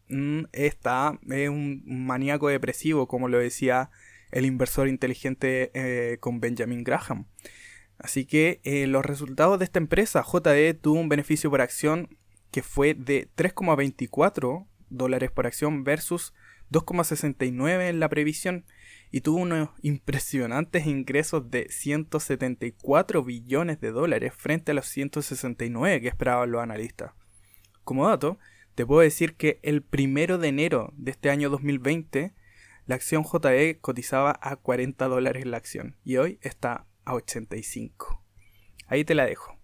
mm, 0.08 0.44
está, 0.52 1.18
es 1.28 1.48
un 1.48 1.82
maníaco 1.86 2.48
depresivo, 2.48 3.08
como 3.08 3.28
lo 3.28 3.38
decía 3.38 3.90
el 4.30 4.44
inversor 4.44 4.88
inteligente 4.88 5.70
eh, 5.74 6.18
con 6.18 6.38
Benjamin 6.38 6.84
Graham. 6.84 7.26
Así 7.98 8.26
que 8.26 8.60
eh, 8.62 8.86
los 8.86 9.04
resultados 9.04 9.58
de 9.58 9.64
esta 9.64 9.78
empresa, 9.78 10.22
JD, 10.22 10.78
tuvo 10.80 11.00
un 11.00 11.08
beneficio 11.08 11.50
por 11.50 11.62
acción 11.62 12.16
que 12.50 12.62
fue 12.62 12.94
de 12.94 13.28
3,24 13.36 14.66
dólares 14.90 15.30
por 15.30 15.46
acción 15.46 15.82
versus 15.82 16.34
2,69 16.70 17.88
en 17.88 18.00
la 18.00 18.08
previsión 18.08 18.64
y 19.10 19.22
tuvo 19.22 19.38
unos 19.38 19.70
impresionantes 19.82 20.86
ingresos 20.86 21.50
de 21.50 21.68
174 21.70 23.22
billones 23.24 23.80
de 23.80 23.90
dólares 23.90 24.32
frente 24.36 24.72
a 24.72 24.74
los 24.74 24.86
169 24.86 26.00
que 26.00 26.08
esperaban 26.08 26.50
los 26.50 26.62
analistas. 26.62 27.12
Como 27.84 28.08
dato, 28.08 28.38
te 28.74 28.86
puedo 28.86 29.00
decir 29.00 29.34
que 29.34 29.60
el 29.62 29.82
primero 29.82 30.38
de 30.38 30.48
enero 30.48 30.92
de 30.96 31.10
este 31.10 31.30
año 31.30 31.50
2020 31.50 32.34
la 32.86 32.94
acción 32.94 33.22
JE 33.22 33.80
cotizaba 33.80 34.38
a 34.40 34.56
40 34.56 35.08
dólares 35.08 35.44
la 35.44 35.58
acción 35.58 35.96
y 36.04 36.16
hoy 36.16 36.38
está 36.40 36.86
a 37.04 37.14
85. 37.14 38.24
Ahí 38.86 39.04
te 39.04 39.14
la 39.14 39.26
dejo. 39.26 39.57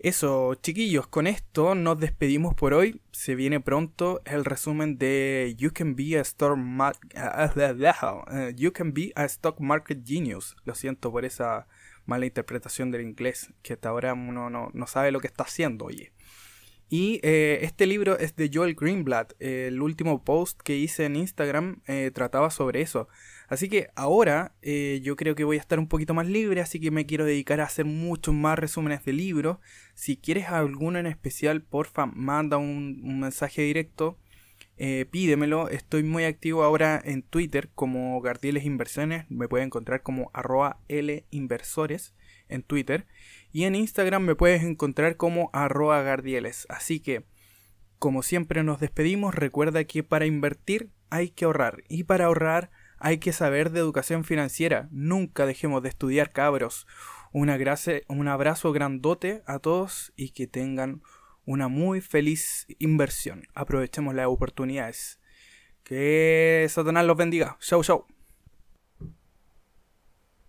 Eso, 0.00 0.54
chiquillos, 0.54 1.08
con 1.08 1.26
esto 1.26 1.74
nos 1.74 1.98
despedimos 1.98 2.54
por 2.54 2.72
hoy. 2.72 3.00
Se 3.10 3.34
viene 3.34 3.58
pronto 3.58 4.22
el 4.24 4.44
resumen 4.44 4.96
de 4.96 5.56
You 5.58 5.72
Can 5.72 5.96
Be 5.96 6.16
a 6.16 6.20
Stock, 6.20 6.56
you 8.56 8.72
can 8.72 8.92
be 8.92 9.12
a 9.16 9.24
stock 9.24 9.58
Market 9.58 10.06
Genius. 10.06 10.54
Lo 10.64 10.76
siento 10.76 11.10
por 11.10 11.24
esa 11.24 11.66
mala 12.06 12.26
interpretación 12.26 12.92
del 12.92 13.02
inglés, 13.02 13.52
que 13.62 13.72
hasta 13.72 13.88
ahora 13.88 14.14
uno 14.14 14.50
no, 14.50 14.70
no 14.72 14.86
sabe 14.86 15.10
lo 15.10 15.18
que 15.18 15.26
está 15.26 15.42
haciendo, 15.42 15.86
oye. 15.86 16.12
Y 16.90 17.20
eh, 17.22 17.58
este 17.62 17.86
libro 17.86 18.18
es 18.18 18.34
de 18.36 18.50
Joel 18.52 18.74
Greenblatt. 18.74 19.34
el 19.40 19.82
último 19.82 20.24
post 20.24 20.60
que 20.62 20.76
hice 20.76 21.04
en 21.04 21.16
Instagram 21.16 21.82
eh, 21.86 22.10
trataba 22.14 22.50
sobre 22.50 22.80
eso. 22.80 23.08
Así 23.48 23.68
que 23.68 23.88
ahora 23.94 24.54
eh, 24.62 25.00
yo 25.02 25.14
creo 25.16 25.34
que 25.34 25.44
voy 25.44 25.58
a 25.58 25.60
estar 25.60 25.78
un 25.78 25.88
poquito 25.88 26.14
más 26.14 26.26
libre, 26.26 26.62
así 26.62 26.80
que 26.80 26.90
me 26.90 27.04
quiero 27.04 27.26
dedicar 27.26 27.60
a 27.60 27.64
hacer 27.64 27.84
muchos 27.84 28.34
más 28.34 28.58
resúmenes 28.58 29.04
de 29.04 29.12
libros. 29.12 29.58
Si 29.94 30.16
quieres 30.16 30.46
alguno 30.46 30.98
en 30.98 31.06
especial, 31.06 31.62
porfa, 31.62 32.06
manda 32.06 32.56
un, 32.56 33.00
un 33.04 33.20
mensaje 33.20 33.62
directo. 33.62 34.18
pídemelo, 35.10 35.68
estoy 35.68 36.04
muy 36.04 36.24
activo 36.24 36.62
ahora 36.62 37.00
en 37.04 37.22
Twitter 37.22 37.68
como 37.74 38.20
Gardieles 38.22 38.64
Inversiones, 38.64 39.26
me 39.30 39.48
puede 39.48 39.64
encontrar 39.64 40.02
como 40.02 40.30
arroba 40.32 40.78
L 40.88 41.26
Inversores 41.30 42.14
en 42.48 42.62
Twitter. 42.62 43.06
Y 43.50 43.64
en 43.64 43.74
Instagram 43.74 44.22
me 44.22 44.34
puedes 44.34 44.62
encontrar 44.62 45.16
como 45.16 45.50
arroba 45.52 46.02
gardieles. 46.02 46.66
Así 46.68 47.00
que, 47.00 47.24
como 47.98 48.22
siempre 48.22 48.62
nos 48.62 48.80
despedimos, 48.80 49.34
recuerda 49.34 49.84
que 49.84 50.02
para 50.02 50.26
invertir 50.26 50.90
hay 51.10 51.30
que 51.30 51.44
ahorrar. 51.44 51.82
Y 51.88 52.04
para 52.04 52.26
ahorrar 52.26 52.70
hay 52.98 53.18
que 53.18 53.32
saber 53.32 53.70
de 53.70 53.80
educación 53.80 54.24
financiera. 54.24 54.88
Nunca 54.90 55.46
dejemos 55.46 55.82
de 55.82 55.88
estudiar 55.88 56.32
cabros. 56.32 56.86
un 57.32 57.48
abrazo 57.50 58.72
grandote 58.72 59.42
a 59.46 59.58
todos 59.58 60.12
y 60.16 60.30
que 60.30 60.46
tengan 60.46 61.02
una 61.44 61.68
muy 61.68 62.00
feliz 62.00 62.66
inversión. 62.78 63.44
Aprovechemos 63.54 64.14
las 64.14 64.26
oportunidades. 64.26 65.18
Que 65.82 66.66
Satanás 66.68 67.06
los 67.06 67.16
bendiga. 67.16 67.56
Chau, 67.60 67.82
chau. 67.82 68.17